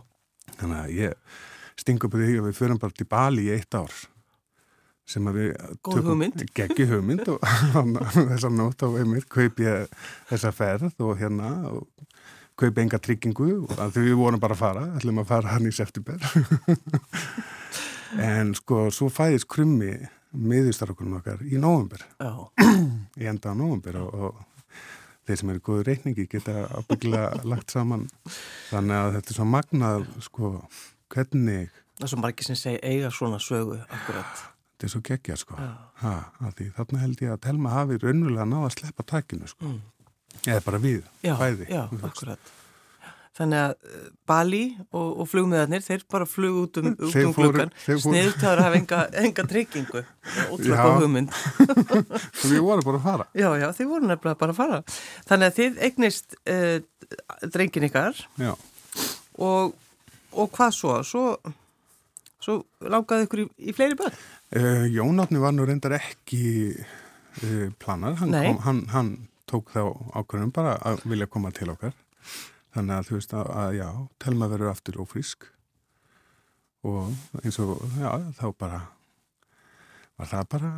Þannig 0.55 0.81
að 0.81 0.97
ég 0.99 1.39
stingu 1.81 2.07
upp 2.07 2.15
á 2.15 2.17
því 2.21 2.35
að 2.39 2.49
við 2.49 2.59
förum 2.59 2.81
bara 2.81 2.95
til 2.95 3.09
Bali 3.09 3.47
í 3.49 3.55
eitt 3.55 3.75
ár 3.75 3.95
sem 5.05 5.27
að 5.29 5.39
við 5.39 5.49
hugmynd. 6.05 6.45
geggi 6.57 6.87
hugmynd 6.89 7.27
og 7.29 7.43
þessar 8.31 8.53
nótt 8.53 8.85
og 8.87 8.97
einmitt 9.01 9.27
kaup 9.29 9.61
ég 9.61 9.91
þessa 10.31 10.51
ferð 10.55 11.05
og 11.05 11.19
hérna 11.19 11.51
og 11.69 11.85
kaup 12.57 12.79
enga 12.81 12.99
tryggingu 13.03 13.49
og 13.65 13.75
að 13.77 13.97
því 13.97 14.05
við 14.07 14.17
vorum 14.21 14.41
bara 14.41 14.55
að 14.55 14.63
fara 14.63 14.85
ætlum 14.97 15.21
að 15.21 15.29
fara 15.33 15.53
hann 15.53 15.69
í 15.69 15.73
september 15.75 16.17
en 18.31 18.53
sko 18.57 18.87
svo 18.95 19.11
fæðist 19.13 19.49
krummi 19.51 19.93
miðustarkunum 20.35 21.19
okkar 21.19 21.43
í 21.45 21.59
nóvember 21.61 22.01
Já. 22.19 22.33
í 23.21 23.29
enda 23.29 23.53
á 23.53 23.55
nóvember 23.55 24.01
og, 24.01 24.09
og 24.15 24.65
þeir 25.27 25.41
sem 25.41 25.53
eru 25.53 25.63
góðu 25.69 25.85
reikningi 25.89 26.27
geta 26.31 26.65
ábyggilega 26.79 27.45
lagt 27.47 27.75
saman 27.75 28.07
þannig 28.71 28.99
að 28.99 29.15
þetta 29.19 29.33
er 29.33 29.39
svo 29.39 29.49
magnað 29.53 30.07
sko 30.25 30.53
hvernig 31.13 31.69
Það 31.95 32.03
er 32.03 32.11
svo 32.11 32.17
margir 32.19 32.43
sem 32.43 32.57
segja 32.59 32.79
eiga 32.83 33.09
svona 33.13 33.37
sögu, 33.39 33.77
akkurat. 33.87 34.41
Þetta 34.75 34.87
er 34.89 34.91
svo 34.93 35.01
geggja 35.07 35.37
sko 35.39 35.55
ha, 36.03 36.13
því 36.59 36.69
þarna 36.75 36.99
held 37.05 37.21
ég 37.23 37.31
að 37.33 37.41
Telma 37.47 37.71
hafi 37.77 37.97
raunverulega 38.03 38.45
náða 38.51 38.69
að 38.69 38.77
sleppa 38.79 39.07
takinu 39.15 39.47
sko 39.49 39.65
Mm. 39.71 39.81
eða 40.51 40.61
bara 40.65 40.77
við, 40.83 41.01
Já, 41.23 41.33
bæði 41.39 41.65
já. 41.71 41.87
Þannig 43.35 43.59
að 43.59 43.71
uh, 43.87 44.03
Bali 44.31 44.59
og, 44.95 45.07
og 45.19 45.27
flugmiðarnir, 45.27 45.81
þeir 45.83 46.03
bara 46.11 46.23
flug 46.27 46.57
út 46.61 46.77
um, 46.79 46.85
út 46.93 47.15
um 47.19 47.33
fóru- 47.35 47.65
Sniðutaður 48.03 48.61
hafa 48.63 48.77
enga, 48.79 48.99
enga 49.19 49.43
tryggingu. 49.49 50.03
Ótrúlega 50.53 50.77
Já. 50.79 50.85
góð 50.85 51.01
hugmynd. 51.03 51.33
Við 52.51 52.61
vorum 52.63 52.85
bara 52.87 52.99
að 53.01 53.03
fara 53.09 53.25
Já, 53.35 53.49
já, 53.59 53.65
þið 53.75 53.89
voru 53.91 54.07
nefnilega 54.11 54.39
bara 54.43 54.55
að 54.55 54.59
fara. 54.61 54.79
Þannig 55.27 55.49
að 55.51 55.57
þið 55.59 55.81
eignist 55.89 56.37
uh, 56.47 56.77
drengin 57.57 57.87
ykkar 57.89 58.23
og, 59.35 59.75
og 60.31 60.51
hvað 60.55 60.75
svo? 60.79 60.95
Svo, 61.03 61.25
svo 62.45 62.59
langaði 62.85 63.25
ykkur 63.27 63.41
í, 63.43 63.45
í 63.69 63.73
fleiri 63.75 63.97
börn? 63.99 64.15
uh, 64.55 64.85
Jónafni 64.93 65.41
var 65.41 65.55
nú 65.57 65.65
reyndar 65.67 65.97
ekki 65.97 66.43
uh, 66.77 67.67
planað, 67.81 68.19
hann, 68.21 68.35
kom, 68.37 68.59
hann, 68.67 68.81
hann 68.93 69.11
tók 69.49 69.73
þá 69.73 69.81
ákveðum 70.21 70.53
bara 70.55 70.77
að 70.85 71.03
vilja 71.09 71.27
koma 71.29 71.51
til 71.55 71.69
okkar 71.73 71.93
þannig 72.75 72.95
að 72.99 73.09
þú 73.09 73.17
veist 73.19 73.33
að, 73.37 73.51
að 73.65 73.75
já, 73.79 73.89
Telma 74.23 74.47
verður 74.51 74.71
aftur 74.73 74.97
ófrísk 75.03 75.45
og 76.85 77.13
eins 77.41 77.57
og 77.63 77.79
já, 77.97 78.09
þá 78.37 78.45
bara 78.61 78.81
var 80.15 80.29
það 80.31 80.43
bara 80.53 80.71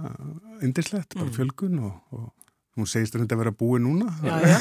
indislegt, 0.65 1.13
bara 1.17 1.27
Mm. 1.27 1.33
fjölgun 1.35 1.79
og, 1.85 1.97
og 2.15 2.46
hún 2.77 2.89
segist 2.89 3.15
að 3.17 3.33
vera 3.39 3.51
búið 3.55 3.83
núna 3.85 4.07
Já, 4.23 4.35
já. 4.43 4.57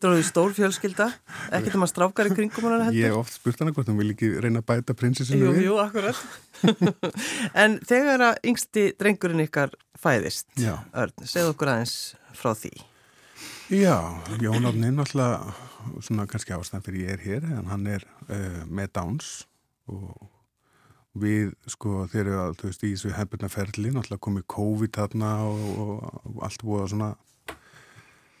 Dróðu 0.00 0.24
stór 0.26 0.54
fjölskylda, 0.56 1.08
ekkert 1.54 1.78
um 1.78 1.86
að 1.86 1.92
strákar 1.92 2.30
í 2.30 2.34
kringum 2.36 2.68
hann 2.68 2.86
heldur. 2.86 2.98
Ég 2.98 3.10
hef 3.12 3.20
oft 3.22 3.36
spurt 3.38 3.62
hana 3.62 3.74
hvort 3.76 3.90
hún 3.90 4.00
vil 4.00 4.10
ekki 4.14 4.30
reyna 4.44 4.62
að 4.62 4.68
bæta 4.70 4.96
prinsessinu 4.98 5.48
Jú, 5.48 5.52
við. 5.56 5.66
jú, 5.68 5.76
akkurat. 5.82 6.24
en 7.64 7.78
þegar 7.88 8.26
að 8.30 8.40
yngsti 8.52 8.86
drengurinn 9.00 9.44
ykkar 9.46 9.74
fæðist, 10.00 10.48
Já. 10.60 10.76
Örn, 10.92 11.14
segð 11.28 11.54
okkur 11.54 11.72
aðeins 11.74 11.96
frá 12.36 12.52
því. 12.58 12.74
Já, 13.72 13.96
Jón 14.44 14.68
Árni 14.68 14.90
er 14.90 14.96
náttúrulega 14.98 15.54
svona 16.04 16.26
kannski 16.28 16.52
ástæðan 16.56 16.84
fyrir 16.84 17.06
ég 17.06 17.14
er 17.16 17.22
hér 17.24 17.46
en 17.58 17.68
hann 17.72 17.86
er 17.88 18.04
uh, 18.28 18.62
með 18.68 18.92
Downs 18.98 19.30
og 19.88 20.28
við 21.14 21.52
sko 21.70 22.04
þegar 22.10 22.40
að 22.42 22.56
þú 22.58 22.70
veist 22.70 22.84
í 22.84 22.90
þessu 22.92 23.12
hefðbunarferli 23.14 23.92
náttúrulega 23.94 24.24
komið 24.26 24.46
COVID 24.54 24.96
þarna 24.96 25.30
og, 25.46 25.64
og, 25.84 26.36
allt 26.42 26.64
búið 26.66 26.84
að 26.84 26.92
svona 26.94 27.10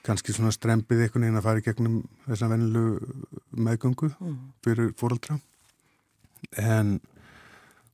kannski 0.04 0.34
svona 0.36 0.52
strempið 0.52 1.06
einhvern 1.06 1.24
veginn 1.24 1.40
að 1.40 1.46
fara 1.46 1.62
í 1.62 1.64
gegnum 1.64 2.00
þessa 2.26 2.50
vennilu 2.50 2.84
meðgöngu 3.56 4.10
Mm. 4.18 4.38
fyrir 4.64 4.92
fóraldra 4.98 5.38
en 6.60 6.98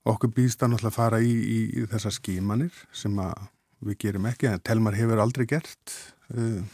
okkur 0.08 0.32
býðst 0.34 0.62
að 0.64 0.72
náttúrulega 0.72 0.96
fara 0.96 1.20
í, 1.20 1.30
í, 1.30 1.58
í 1.76 1.86
þessar 1.90 2.16
skímanir 2.16 2.72
sem 2.92 3.18
að 3.20 3.48
við 3.84 3.98
gerum 4.06 4.28
ekki 4.28 4.48
en 4.48 4.62
Telmar 4.64 4.96
hefur 4.96 5.20
aldrei 5.22 5.46
gert 5.48 5.94
uh, 6.34 6.64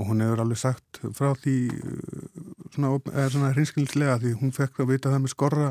og 0.00 0.12
hún 0.12 0.22
hefur 0.24 0.44
alveg 0.44 0.60
sagt 0.60 1.00
frá 1.16 1.32
því 1.40 1.56
uh, 1.72 2.40
svona, 2.74 2.92
svona 3.32 3.52
hrinskilslega 3.56 4.20
því 4.22 4.36
hún 4.40 4.54
fekk 4.56 4.84
að 4.84 4.92
vita 4.94 5.12
það 5.12 5.24
með 5.24 5.34
skorra 5.34 5.70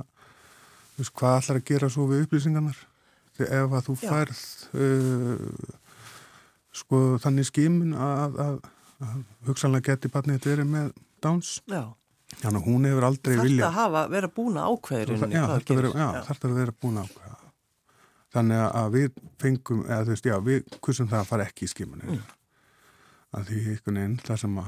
þú 0.99 1.05
veist, 1.05 1.13
hvað 1.15 1.37
allar 1.37 1.59
að 1.61 1.67
gera 1.69 1.89
svo 1.93 2.07
við 2.09 2.25
upplýsingarnar 2.25 2.81
þegar 3.37 3.61
ef 3.63 3.77
að 3.77 3.85
þú 3.87 3.95
Já. 3.95 4.09
færð 4.09 4.41
uh, 4.83 5.77
sko 6.81 6.99
þannig 7.23 7.47
skimun 7.47 7.95
að, 7.95 8.41
að, 8.43 8.59
að 9.07 9.23
hugsanlega 9.47 9.93
geti 9.93 10.11
barnið 10.11 10.39
þetta 10.39 10.53
verið 10.53 10.69
með 10.75 10.91
Downs 11.23 11.55
Já, 11.69 11.83
þannig 12.35 12.59
að 12.59 12.67
hún 12.67 12.89
hefur 12.89 13.07
aldrei 13.09 13.33
þarf 13.35 13.47
vilja 13.47 13.71
það 13.79 13.99
að 14.01 14.13
vera 14.17 14.31
búin 14.35 14.59
að 14.59 14.75
ákveður 14.75 15.15
Já, 15.15 15.43
þarf 15.53 15.71
að 15.71 15.81
vera, 15.81 15.93
já, 15.95 16.09
þarf 16.27 16.49
að 16.49 16.57
vera 16.59 16.75
búin 16.83 16.99
að 16.99 17.09
ákveða. 17.09 17.39
Þannig 18.29 18.59
að 18.61 18.91
við 18.93 19.07
fengum, 19.41 19.79
eða 19.87 20.03
þú 20.05 20.13
veist, 20.13 20.27
já, 20.29 20.35
við 20.45 20.75
kursum 20.85 21.07
það 21.09 21.23
að 21.23 21.29
fara 21.31 21.45
ekki 21.49 21.65
í 21.65 21.71
skimunni. 21.71 22.11
Mm. 22.13 22.19
Að 23.33 23.47
því 23.47 23.61
einhvern 23.63 23.97
veginn, 23.97 24.19
það 24.27 24.41
sem 24.43 24.59
að 24.61 24.67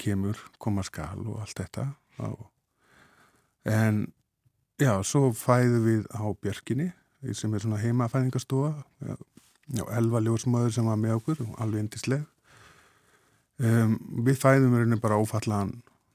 kemur, 0.00 0.42
koma 0.62 0.84
skal 0.86 1.24
og 1.24 1.40
allt 1.42 1.58
þetta. 1.58 1.86
Á. 2.22 2.28
En, 3.74 3.98
já, 4.80 4.92
svo 5.06 5.30
fæðum 5.36 5.86
við 5.86 6.02
á 6.10 6.24
Björkinni, 6.40 6.90
sem 7.36 7.54
er 7.54 7.64
svona 7.64 7.80
heimafæðingastofa. 7.82 8.72
Já, 9.70 9.84
elva 9.94 10.22
ljósmaður 10.24 10.74
sem 10.74 10.88
var 10.90 10.98
með 10.98 11.18
okkur, 11.20 11.42
alveg 11.62 11.84
endisleg. 11.84 12.26
Um, 13.60 13.98
við 14.26 14.38
fæðum 14.40 14.78
rauninni 14.78 15.00
bara 15.02 15.20
ófallaðan 15.20 15.74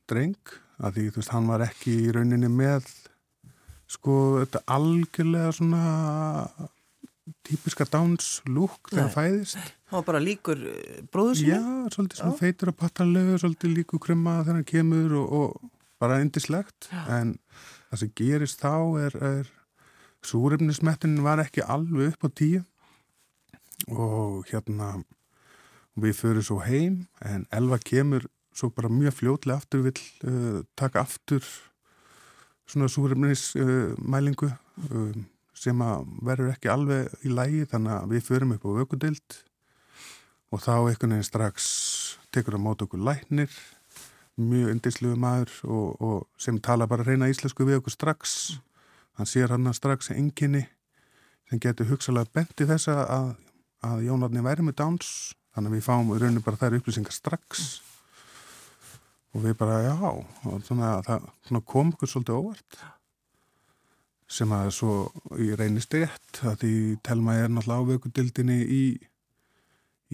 dreng, 0.10 0.56
að 0.82 0.98
því, 0.98 1.10
þú 1.14 1.22
veist, 1.22 1.34
hann 1.36 1.52
var 1.52 1.64
ekki 1.68 1.94
í 2.08 2.14
rauninni 2.16 2.50
með 2.52 2.88
sko 3.96 4.16
þetta 4.42 4.64
algjörlega 4.76 5.52
svona 5.54 5.84
típiska 7.46 7.86
Downs 7.90 8.40
look 8.50 8.90
þegar 8.92 9.12
fæðist 9.14 9.60
Það 9.60 9.98
var 10.00 10.06
bara 10.08 10.22
líkur 10.24 10.62
bróður 11.14 11.38
sinni? 11.40 11.54
já, 11.54 11.62
svolítið 11.94 12.22
svona 12.22 12.40
feitur 12.40 12.72
og 12.72 12.78
pattanlegu 12.82 13.38
svolítið 13.42 13.76
líku 13.80 14.00
krumma 14.02 14.40
þegar 14.42 14.60
hann 14.60 14.68
kemur 14.70 15.16
og, 15.22 15.36
og 15.40 15.72
bara 16.02 16.20
indislegt 16.26 16.90
en 17.06 17.36
það 17.90 18.02
sem 18.02 18.14
gerist 18.20 18.64
þá 18.64 18.76
er, 19.06 19.18
er 19.20 19.52
súrefnismettin 20.26 21.20
var 21.26 21.44
ekki 21.44 21.66
alveg 21.66 22.14
upp 22.14 22.28
á 22.28 22.30
tíu. 22.34 22.64
Og 23.92 24.48
hérna 24.50 24.96
við 26.00 26.18
förum 26.18 26.46
svo 26.46 26.60
heim 26.64 27.06
en 27.24 27.46
Elva 27.56 27.80
kemur 27.80 28.26
svo 28.56 28.72
bara 28.72 28.92
mjög 28.92 29.18
fljótlega 29.20 29.60
aftur 29.60 29.84
vil 29.86 29.96
uh, 30.28 30.64
taka 30.80 31.04
aftur 31.04 31.44
svona 32.68 32.90
súrefnismælingu 32.92 34.50
uh, 34.50 35.18
sem 35.56 35.82
að 35.84 36.08
verður 36.28 36.54
ekki 36.54 36.72
alveg 36.72 37.28
í 37.28 37.32
lægi 37.32 37.68
þannig 37.72 37.96
að 37.96 38.16
við 38.16 38.26
förum 38.28 38.56
upp 38.56 38.68
á 38.68 38.78
vökudild 38.80 39.38
og 40.52 40.64
þá 40.64 40.74
einhvern 40.76 41.16
veginn 41.16 41.28
strax 41.28 41.70
tekur 42.36 42.58
að 42.58 42.66
móta 42.66 42.88
okkur 42.88 43.04
læknir 43.04 43.52
mjög 44.42 44.74
undisluðu 44.74 45.18
maður 45.20 45.54
og, 45.64 46.02
og 46.02 46.42
sem 46.42 46.58
tala 46.64 46.88
bara 46.90 47.06
reyna 47.08 47.30
íslensku 47.32 47.68
við 47.68 47.80
okkur 47.80 47.96
strax. 47.96 48.36
Hann 49.16 49.30
sér 49.30 49.54
hann 49.56 49.72
strax 49.74 50.12
enginni 50.12 50.66
sem 51.50 51.62
getur 51.62 51.88
hugsalega 51.92 52.32
benti 52.36 52.68
þessa 52.68 52.98
að, 53.06 53.30
að 53.86 54.04
Jónarni 54.10 54.44
væri 54.44 54.66
með 54.66 54.80
dáns 54.82 55.10
þannig 55.56 55.72
að 55.72 55.78
við 55.78 55.86
fáum 55.86 56.12
í 56.12 56.20
rauninu 56.20 56.44
bara 56.44 56.60
þær 56.60 56.80
upplýsingar 56.80 57.16
strax. 57.16 57.66
Og 59.36 59.44
við 59.44 59.58
bara 59.60 59.82
já 59.84 59.96
og 59.96 60.62
svona, 60.68 61.00
það 61.06 61.32
svona 61.48 61.66
kom 61.72 61.96
okkur 61.96 62.12
svolítið 62.12 62.40
óvart. 62.40 62.80
Sem 64.32 64.52
að 64.58 64.72
svo 64.74 64.94
í 65.40 65.52
reynist 65.56 65.94
rétt 65.96 66.42
að 66.44 66.64
því 66.64 66.78
telma 67.06 67.38
er 67.40 67.52
náttúrulega 67.52 67.96
ávökudildinni 67.96 68.64
í 68.64 68.86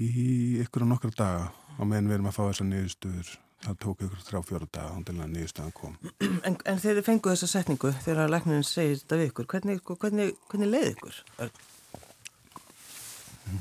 í 0.02 0.26
ykkur 0.64 0.86
og 0.86 0.94
nokkra 0.94 1.12
daga 1.16 1.48
og 1.78 1.88
meðan 1.88 2.10
við 2.10 2.18
erum 2.18 2.30
að 2.30 2.36
fá 2.38 2.44
þessa 2.46 2.68
niðurstöður 2.68 3.32
það 3.62 3.76
tók 3.84 4.06
ykkur 4.06 4.68
daga 4.72 4.94
og 4.96 5.04
til 5.06 5.18
að 5.18 5.34
niðurstöðan 5.34 5.76
kom. 5.78 5.98
En, 6.48 6.56
en 6.56 6.80
þegar 6.82 6.98
þið 7.00 7.08
fenguð 7.08 7.36
þessa 7.36 7.52
setningu 7.52 7.92
þegar 8.06 8.32
læknirinn 8.32 8.66
segir 8.68 9.02
þetta 9.02 9.20
við 9.20 9.30
ykkur. 9.32 9.50
Hvernig, 9.52 9.84
hvernig, 9.92 10.32
hvernig 10.52 10.72
leið 10.72 10.88
ykkur? 10.96 11.20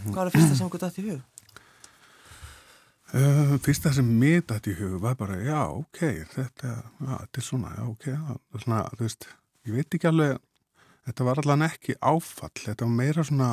Hvað 0.07 0.17
var 0.17 0.31
það 0.31 0.37
fyrsta 0.39 0.57
sem 0.57 0.71
ykkur 0.71 0.85
dætt 0.85 1.01
í 1.01 1.07
hug? 1.09 1.21
Uh, 3.11 3.57
fyrsta 3.65 3.91
sem 3.97 4.07
mér 4.21 4.45
dætt 4.47 4.71
í 4.71 4.77
hug 4.79 5.01
var 5.03 5.17
bara 5.19 5.41
já, 5.43 5.65
ok, 5.67 6.01
þetta, 6.31 6.77
já, 6.79 7.11
þetta 7.11 7.43
er 7.43 7.47
svona 7.49 7.73
já, 7.75 7.83
ok, 7.91 8.07
já, 8.13 8.37
svona, 8.63 8.85
veist 9.01 9.27
ég 9.67 9.75
veit 9.75 9.97
ekki 9.99 10.09
alveg, 10.13 10.39
þetta 11.09 11.27
var 11.27 11.43
allan 11.43 11.67
ekki 11.67 11.97
áfall, 11.99 12.55
þetta 12.55 12.87
var 12.87 12.95
meira 13.01 13.25
svona 13.27 13.51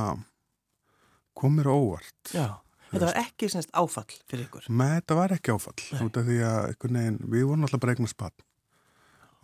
komir 1.37 1.69
óvart. 1.73 2.21
Já, 2.33 2.61
þetta 2.97 3.09
var 3.11 3.21
ekki 3.23 3.49
semst 3.53 3.73
áfall 3.77 4.19
fyrir 4.27 4.45
ykkur? 4.47 4.67
Með 4.69 4.93
þetta 4.97 5.17
var 5.21 5.33
ekki 5.37 5.55
áfall 5.55 6.05
út 6.05 6.19
af 6.19 6.27
því 6.27 6.37
að 6.49 6.69
veginn, 6.83 7.19
við 7.23 7.47
vorum 7.47 7.67
alltaf 7.67 7.83
bara 7.83 7.95
eignast 7.95 8.19
bann 8.19 8.45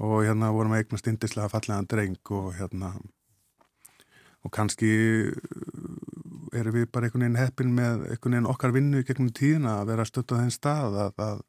og 0.04 0.24
hérna 0.26 0.52
vorum 0.54 0.74
við 0.74 0.84
eignast 0.84 1.10
indislega 1.12 1.52
fallegan 1.54 1.90
dreng 1.90 2.34
og 2.34 2.50
hérna 2.58 2.94
og 4.44 4.52
kannski 4.54 4.90
erum 6.54 6.76
við 6.76 6.90
bara 6.92 7.08
einhvern 7.08 7.26
veginn 7.26 7.40
heppin 7.40 7.74
með 7.78 8.06
einhvern 8.10 8.36
veginn 8.36 8.52
okkar 8.52 8.76
vinnu 8.76 9.04
gegnum 9.08 9.32
tíðina 9.36 9.80
að 9.82 9.94
vera 9.94 10.08
stödd 10.08 10.36
á 10.36 10.40
þenn 10.42 10.54
stað 10.54 11.00
að, 11.06 11.24
að, 11.28 11.40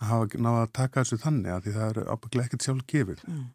að 0.00 0.10
hafa 0.10 0.42
náða 0.42 0.64
að 0.64 0.74
taka 0.80 1.04
þessu 1.04 1.20
þannig 1.22 1.54
að 1.54 1.64
því 1.66 1.76
það 1.76 1.88
eru 1.92 2.06
ábygglega 2.10 2.48
ekkert 2.48 2.66
sjálf 2.66 2.86
gefið 2.90 3.24
mm. 3.28 3.46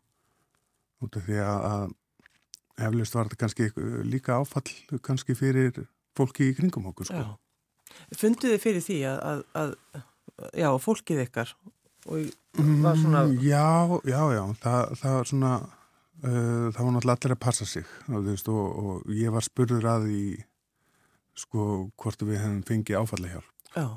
út 1.06 1.20
af 1.20 1.28
því 1.28 1.42
að, 1.44 1.68
að 1.74 2.88
eflust 2.88 3.18
var 3.18 3.30
þetta 3.30 3.42
kannski 3.44 3.70
líka 4.06 4.40
áfall 4.40 5.00
kannski 5.04 5.38
fyrir 5.38 5.86
fólki 6.18 6.50
í 6.52 6.58
kringum 6.58 6.90
okkur 6.92 7.10
sko. 7.10 7.24
Funduð 8.16 8.56
þið 8.56 8.62
fyrir 8.64 8.84
því 8.84 9.00
að, 9.12 9.44
að 9.56 9.76
já, 10.60 10.70
fólkið 10.82 11.24
ykkar 11.26 11.54
og 12.06 12.34
var 12.84 13.00
svona 13.00 13.24
mm, 13.26 13.38
Já, 13.44 14.00
já, 14.06 14.22
já, 14.36 14.44
það, 14.62 14.96
það 15.02 15.18
var 15.18 15.30
svona 15.32 15.54
uh, 15.62 16.68
það 16.72 16.82
var 16.82 16.92
náttúrulega 16.96 17.18
allir 17.18 17.36
að 17.36 17.44
passa 17.46 17.68
sig 17.70 17.88
og, 18.10 18.20
veist, 18.28 18.50
og, 18.52 18.66
og 18.86 19.14
ég 19.16 19.34
var 19.34 19.46
spurður 19.46 19.90
að 19.96 20.10
í 20.14 20.26
sko 21.36 21.70
hvort 22.00 22.24
við 22.24 22.40
hefum 22.40 22.62
fengið 22.68 23.02
áfallahjálp 23.02 23.76
já. 23.76 23.88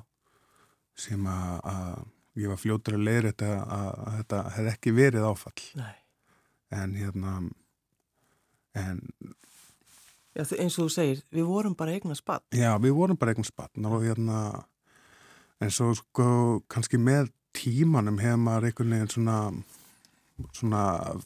sem 0.98 1.28
að 1.30 2.06
ég 2.38 2.50
var 2.50 2.60
fljótur 2.60 2.98
að 2.98 3.06
leira 3.06 3.32
þetta 3.32 3.52
að, 3.62 3.90
að 4.06 4.16
þetta 4.18 4.42
hefði 4.56 4.72
ekki 4.72 4.94
verið 4.96 5.28
áfall 5.28 5.64
Nei. 5.78 5.94
en 6.74 6.96
hérna 6.98 7.34
en 8.78 9.02
Já, 10.38 10.44
eins 10.54 10.76
og 10.78 10.86
þú 10.86 10.92
segir, 10.94 11.22
við 11.34 11.48
vorum 11.48 11.74
bara 11.74 11.96
eignar 11.96 12.18
spann. 12.18 12.44
Já, 12.54 12.70
við 12.78 12.94
vorum 12.94 13.18
bara 13.18 13.32
eignar 13.34 13.48
spann 13.48 13.88
og 13.88 14.04
hérna, 14.04 14.42
en 15.58 15.72
svo 15.74 15.90
sko 15.98 16.28
kannski 16.70 17.00
með 17.02 17.32
tímanum 17.58 18.20
hefur 18.22 18.38
maður 18.44 18.68
einhvern 18.68 18.94
veginn 18.94 19.10
svona, 19.10 19.38
svona 20.54 20.84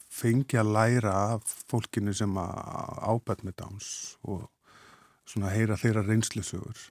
fengi 0.08 0.56
að 0.56 0.72
læra 0.78 1.12
af 1.34 1.54
fólkinu 1.68 2.14
sem 2.16 2.40
ábætt 2.40 3.44
með 3.44 3.58
dáns 3.60 3.92
og 4.24 4.48
svona 5.28 5.52
heyra 5.52 5.76
þeirra 5.76 6.06
reynslusögur. 6.08 6.88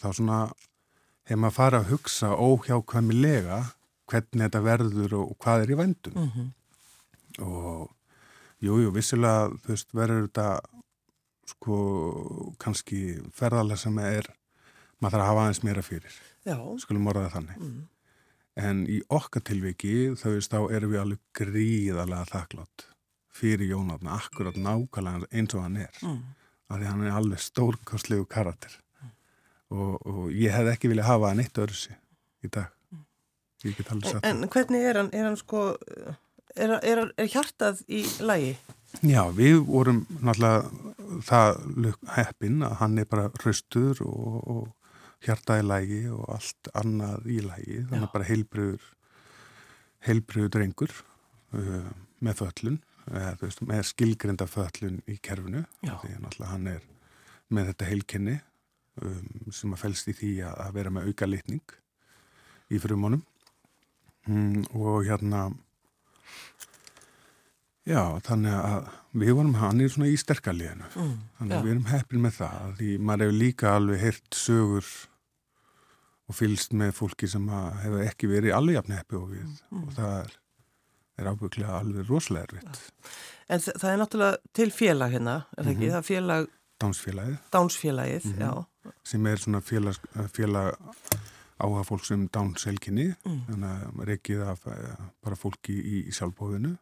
Þá 0.00 0.08
svona 0.08 0.42
hefur 1.28 1.44
maður 1.44 1.58
farið 1.58 1.80
að 1.82 1.90
hugsa 1.92 2.32
óhjákvæmilega 2.32 3.62
hvernig 4.08 4.46
þetta 4.46 4.64
verður 4.64 5.18
og 5.20 5.36
hvað 5.42 5.66
er 5.66 5.72
í 5.74 5.82
vendum. 5.84 6.16
Mm 6.16 6.30
-hmm. 6.32 6.48
Og 7.44 7.90
jújú, 8.60 8.86
jú, 8.86 8.90
vissilega 8.96 9.50
þú 9.62 9.68
veist, 9.68 9.92
verður 9.92 10.26
þetta 10.26 10.48
sko 11.52 11.78
kannski 12.62 13.02
ferðarlega 13.36 13.84
sem 13.84 13.98
er 14.02 14.28
maður 15.02 15.16
þarf 15.16 15.22
að 15.22 15.28
hafa 15.30 15.46
aðeins 15.46 15.62
meira 15.66 15.84
fyrir 15.86 16.20
Já. 16.46 16.56
skulum 16.82 17.08
orða 17.12 17.30
þannig 17.36 17.58
mm. 17.58 17.80
en 18.66 18.84
í 18.90 19.00
okkar 19.12 19.44
tilviki 19.46 19.94
þau 20.18 20.30
veist 20.36 20.54
þá 20.54 20.60
erum 20.76 20.94
við 20.94 21.02
alveg 21.02 21.22
gríðarlega 21.38 22.30
þakklátt 22.32 22.86
fyrir 23.32 23.72
Jónatna 23.72 24.18
akkurat 24.18 24.58
nákvæmlega 24.60 25.30
eins 25.32 25.56
og 25.56 25.66
hann 25.66 25.80
er 25.86 26.02
mm. 26.02 26.20
af 26.68 26.78
því 26.78 26.90
hann 26.90 27.06
er 27.06 27.18
alveg 27.18 27.42
stórkostlegu 27.42 28.28
karakter 28.30 28.76
mm. 28.76 29.14
og, 29.78 29.96
og 30.02 30.22
ég 30.36 30.54
hef 30.54 30.72
ekki 30.74 30.92
viljað 30.92 31.10
hafa 31.12 31.32
hann 31.32 31.44
eitt 31.44 31.62
öðrusi 31.62 31.96
í 32.42 32.52
dag 32.52 32.70
sagt 33.62 34.26
En, 34.26 34.42
en 34.42 34.50
hvernig 34.50 34.82
er 34.82 34.98
hann, 34.98 35.10
er 35.14 35.28
hann 35.28 35.38
sko 35.38 35.72
er, 36.56 36.76
er, 36.82 37.02
er 37.16 37.28
hjartað 37.30 37.82
í 37.86 38.02
lagi? 38.24 38.56
Já, 39.00 39.24
við 39.32 39.62
vorum 39.66 40.04
náttúrulega 40.20 41.22
það 41.24 41.92
heppin 42.16 42.62
að 42.66 42.78
hann 42.82 43.00
er 43.00 43.08
bara 43.08 43.30
hraustur 43.40 44.02
og, 44.04 44.36
og 44.52 45.24
hjarta 45.24 45.58
í 45.60 45.64
lægi 45.64 46.02
og 46.12 46.26
allt 46.36 46.70
annað 46.78 47.28
í 47.30 47.40
lægi 47.44 47.80
þannig 47.88 48.06
að 48.06 48.14
bara 48.14 48.28
heilbriður 48.28 48.88
heilbriður 50.02 50.54
drengur 50.56 50.94
uh, 51.54 51.90
með 52.22 52.38
föllun 52.42 52.78
eða, 53.10 53.34
veist, 53.40 53.62
með 53.66 53.84
skilgrinda 53.90 54.48
föllun 54.50 55.00
í 55.10 55.18
kerfinu. 55.22 55.64
Já. 55.82 55.96
því 56.02 56.14
náttúrulega 56.18 56.52
hann 56.52 56.70
er 56.72 56.88
með 57.52 57.72
þetta 57.72 57.90
heilkenni 57.90 58.38
um, 59.02 59.52
sem 59.54 59.74
að 59.74 59.82
fælst 59.84 60.10
í 60.10 60.16
því 60.18 60.32
að, 60.48 60.56
að 60.66 60.78
vera 60.78 60.94
með 60.94 61.10
auka 61.10 61.28
litning 61.28 61.76
í 62.72 62.80
frumunum. 62.82 63.22
Um, 64.30 64.62
og 64.78 65.02
hérna 65.08 65.48
Já, 67.86 68.02
þannig 68.22 68.52
að 68.54 68.90
við 69.18 69.32
vorum 69.34 69.54
hann 69.58 69.80
í 69.82 69.88
svona 69.90 70.06
í 70.12 70.18
sterkaliðinu 70.20 70.86
Mm, 70.94 71.16
þannig 71.38 71.52
að 71.52 71.58
já. 71.58 71.62
við 71.66 71.70
erum 71.72 71.88
heppin 71.90 72.20
með 72.22 72.36
það 72.38 72.76
því 72.78 72.90
maður 72.98 73.24
hefur 73.26 73.38
líka 73.42 73.72
alveg 73.76 74.00
heyrt 74.00 74.30
sögur 74.38 74.86
og 76.28 76.34
fylst 76.38 76.72
með 76.78 76.92
fólki 76.94 77.28
sem 77.28 77.48
hefur 77.82 78.04
ekki 78.06 78.30
verið 78.30 78.54
alveg 78.56 78.78
jafn 78.78 78.94
heppi 78.96 79.16
og 79.18 79.28
við 79.32 79.48
Mm. 79.72 79.82
og 79.88 79.92
það 79.96 80.14
er, 80.22 80.30
er 81.18 81.30
ábygglega 81.32 81.78
alveg 81.80 82.08
rosalega 82.08 82.44
erfitt 82.46 82.80
En 83.52 83.58
það 83.60 83.88
er 83.90 83.98
náttúrulega 83.98 84.36
til 84.54 84.70
félag 84.70 85.10
hérna, 85.12 85.34
er 85.58 85.64
það 85.64 85.72
ekki? 85.72 85.86
Mhm. 85.86 85.90
Það 85.92 85.98
er 85.98 86.08
félag, 86.12 86.46
Dánsfélagið 86.80 87.38
dánsfélagið, 87.52 88.24
Mhm. 88.24 88.38
já. 88.40 88.66
sem 89.04 89.26
er 89.26 89.36
svona 89.36 89.60
félag, 89.60 89.98
félag 90.32 90.76
áhuga 91.60 91.84
fólk 91.84 92.04
sem 92.04 92.28
dánselginni 92.28 93.14
Mm. 93.26 93.40
þannig 93.50 93.68
að 93.68 94.06
reikið 94.06 94.46
af 94.48 94.66
eh, 94.66 94.96
bara 95.22 95.36
fólki 95.36 95.74
í, 95.82 96.08
í 96.08 96.10
sjálfbóðinu 96.12 96.78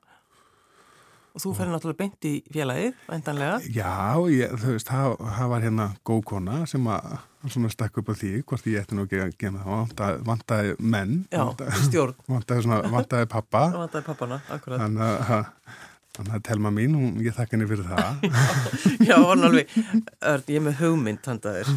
Og 1.31 1.43
þú 1.45 1.53
ferði 1.55 1.73
náttúrulega 1.75 2.01
beint 2.01 2.27
í 2.27 2.33
félagið, 2.51 3.03
endanlega. 3.15 3.59
Já, 3.71 3.93
ég, 4.35 4.55
þú 4.59 4.73
veist, 4.75 4.89
það, 4.91 5.45
var 5.53 5.63
hérna 5.67 5.87
góð 6.07 6.25
kona 6.33 6.57
sem 6.71 6.89
að 6.91 7.13
svona 7.49 7.71
stakk 7.73 8.01
upp 8.03 8.11
á 8.11 8.15
því, 8.19 8.33
hvort 8.51 8.67
ég 8.69 8.83
ætti 8.83 8.97
nú 8.99 9.07
ekki 9.07 9.21
að 9.23 9.37
gema 9.41 9.63
það, 9.63 9.71
vantaði, 9.77 10.19
vantaði 10.27 10.75
menn, 10.83 11.15
Já, 11.31 11.45
vantaði, 11.47 12.03
vantaði, 12.35 12.67
svona, 12.67 12.81
vantaði 12.97 13.31
pappa, 13.33 13.63
vantaði 13.85 14.07
pappana, 14.11 14.41
akkurat. 14.57 14.83
þannig 14.83 15.07
að, 15.07 15.79
þannig 16.19 16.37
að 16.37 16.45
telma 16.51 16.75
mín, 16.75 16.99
hún, 16.99 17.17
ég 17.25 17.39
þakka 17.39 17.57
henni 17.57 17.71
fyrir 17.71 17.89
það. 17.95 18.29
Já, 19.09 19.17
hann 19.17 19.49
alveg, 19.49 19.75
ég 19.79 20.59
er 20.59 20.67
með 20.67 20.79
hugmynd 20.83 21.31
handaðir. 21.31 21.73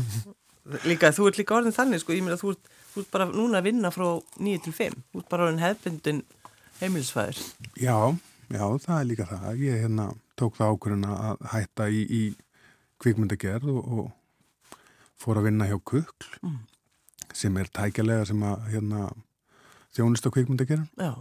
Líka, 0.88 1.14
þú 1.16 1.30
ert 1.30 1.40
líka 1.40 1.60
orðin 1.60 1.76
þannig, 1.76 2.02
sko, 2.04 2.18
ég 2.18 2.26
meina, 2.26 2.40
þú 2.42 2.56
ert, 2.56 2.76
þú 2.94 3.06
ert 3.06 3.14
bara 3.14 3.30
núna 3.30 3.62
að 3.62 3.70
vinna 3.70 3.94
frá 3.94 4.08
9 4.40 4.66
til 4.66 4.76
5. 4.76 5.02
Þú 5.14 5.22
ert 5.24 5.32
bara 5.32 5.48
orðin 5.48 5.64
hefbundin 5.64 6.22
heimilisfæðir. 6.82 7.40
Já, 7.80 7.96
já, 8.54 8.64
það 8.86 9.00
er 9.00 9.08
líka 9.10 9.26
það. 9.30 9.48
Ég 9.66 9.82
hérna 9.84 10.06
tók 10.40 10.56
það 10.60 10.74
ákvörðun 10.76 11.08
að 11.10 11.44
hætta 11.54 11.88
í, 11.90 12.04
í 12.06 12.22
kvikmyndagerð 13.04 13.68
og, 13.74 13.92
og 13.98 14.72
fór 15.24 15.40
að 15.42 15.50
vinna 15.50 15.68
hjá 15.70 15.78
Kukl, 15.82 16.30
Mm. 16.44 16.60
sem 17.34 17.56
er 17.58 17.70
tækjalega 17.74 18.26
sem 18.30 18.42
að 18.46 18.66
hérna 18.74 19.08
þjónust 19.96 20.26
á 20.28 20.34
kvikmyndagerðan 20.36 20.90
Já, 21.00 21.14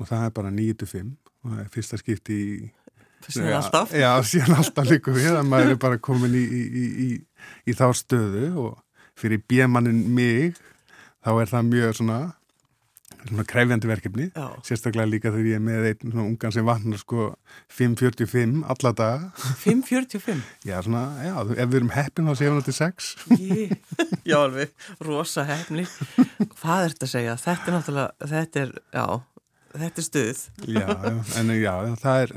og 0.00 0.08
það 0.08 0.26
er 0.26 0.34
bara 0.36 0.50
9-5 0.54 1.10
og 1.44 1.50
það 1.54 1.60
er 1.64 1.70
fyrsta 1.74 1.98
skipti 2.00 2.36
í 2.40 2.70
síðan 3.28 3.58
alltaf. 3.58 3.92
Já, 3.92 4.10
síðan 4.24 4.56
alltaf 4.62 4.86
líka 4.88 5.12
við 5.12 5.34
að 5.36 5.48
maður 5.50 5.74
er 5.74 5.80
bara 5.82 5.98
komin 6.00 6.32
í, 6.38 6.40
í, 6.44 6.62
í, 6.64 6.84
í, 7.04 7.08
í 7.68 7.76
þá 7.76 7.90
stöðu 7.98 8.46
og 8.64 8.78
fyrir 9.20 9.42
bjemannin 9.50 10.00
mig 10.16 10.56
þá 11.20 11.30
er 11.42 11.50
það 11.52 11.68
mjög 11.74 11.96
svona, 11.98 12.18
svona 13.28 13.44
krefjandi 13.48 13.88
verkefni 13.90 14.26
Já. 14.32 14.46
sérstaklega 14.66 15.08
líka 15.10 15.30
þegar 15.34 15.48
ég 15.50 15.58
er 15.58 15.64
með 15.64 15.88
einn 15.90 16.12
svona 16.14 16.24
ungan 16.28 16.54
sem 16.54 16.66
vatnar 16.66 17.00
sko 17.02 17.26
5.45 17.76 18.62
alla 18.74 18.92
daga. 18.96 19.30
5.45 19.64 20.42
já 20.70 20.76
svona, 20.84 21.02
já, 21.24 21.34
ef 21.56 21.70
við 21.72 21.78
erum 21.80 21.92
heppin 21.94 22.30
7.6 22.30 23.10
Ég- 23.38 23.74
Já, 24.30 24.36
alveg, 24.44 24.72
rosa 25.06 25.44
hefni 25.48 25.86
Hvað 26.60 26.84
er 26.86 26.94
þetta 26.94 27.06
að 27.08 27.12
segja? 27.14 27.36
Þetta 27.40 27.66
er 27.70 27.76
náttúrulega, 27.78 28.30
þetta 28.34 28.62
er, 28.66 28.72
já 28.94 29.06
þetta 29.70 30.02
er 30.02 30.06
stuð. 30.06 30.40
Já, 30.66 30.86
en 31.38 31.52
já, 31.54 31.74
það 32.02 32.22
er 32.24 32.32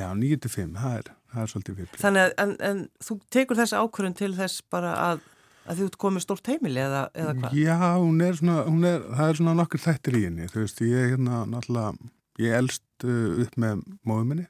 já, 0.00 0.06
9.5, 0.16 0.70
það 0.80 0.94
er, 1.00 1.10
það 1.34 1.42
er 1.44 1.50
svolítið 1.52 1.80
við 1.82 1.98
Þannig 2.00 2.22
að, 2.24 2.32
en, 2.44 2.54
en 2.70 2.80
þú 3.04 3.16
tekur 3.36 3.58
þessi 3.60 3.76
ákvörðun 3.82 4.16
til 4.22 4.30
þess 4.38 4.62
bara 4.72 4.94
að, 5.10 5.20
að 5.66 5.80
þú 5.80 5.88
ert 5.90 5.98
komið 6.04 6.24
stórt 6.24 6.48
heimili 6.50 6.80
eða, 6.82 7.02
eða 7.14 7.34
hvað? 7.40 7.56
Já, 7.60 7.76
hún 8.00 8.22
er 8.24 8.38
svona, 8.38 8.56
hún 8.68 8.86
er, 8.88 9.02
það 9.18 9.32
er 9.32 9.40
svona 9.40 9.54
nokkur 9.58 9.82
þættir 9.84 10.16
í 10.18 10.22
henni, 10.26 10.48
þú 10.50 10.62
veist, 10.64 10.80
ég 10.86 11.02
er 11.04 11.10
hérna 11.14 11.42
náttúrulega, 11.50 12.10
ég 12.40 12.56
elst 12.60 13.04
uh, 13.04 13.42
upp 13.44 13.58
með 13.60 13.82
móðu 14.08 14.28
minni, 14.30 14.46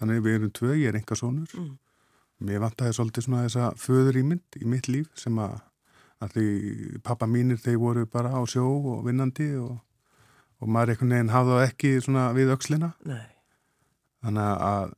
þannig 0.00 0.22
við 0.26 0.38
erum 0.38 0.52
tvö, 0.60 0.74
ég 0.76 0.92
er 0.92 1.00
enga 1.00 1.18
sonur, 1.18 1.56
Mm. 1.56 1.72
mér 2.46 2.60
vantaði 2.60 2.92
svolítið 2.92 3.24
svona 3.24 3.46
þessa 3.46 3.70
föður 3.80 4.18
ímynd 4.20 4.58
í 4.60 4.66
mitt 4.68 4.90
líf 4.92 5.06
sem 5.16 5.38
að, 5.40 5.54
að 6.20 6.34
því 6.34 6.46
pappa 7.06 7.24
mínir 7.26 7.56
þeir 7.56 7.78
voru 7.80 8.04
bara 8.06 8.28
á 8.36 8.40
sjó 8.44 8.66
og 8.92 9.06
vinnandi 9.06 9.54
og, 9.56 9.78
og 10.60 10.68
maður 10.68 10.92
einhvern 10.92 11.14
veginn 11.16 11.32
hafði 11.32 11.56
það 11.56 11.64
ekki 11.70 11.94
svona 12.04 12.26
við 12.36 12.52
Nei, 13.08 13.24
þannig 14.20 14.50
að 14.68 14.92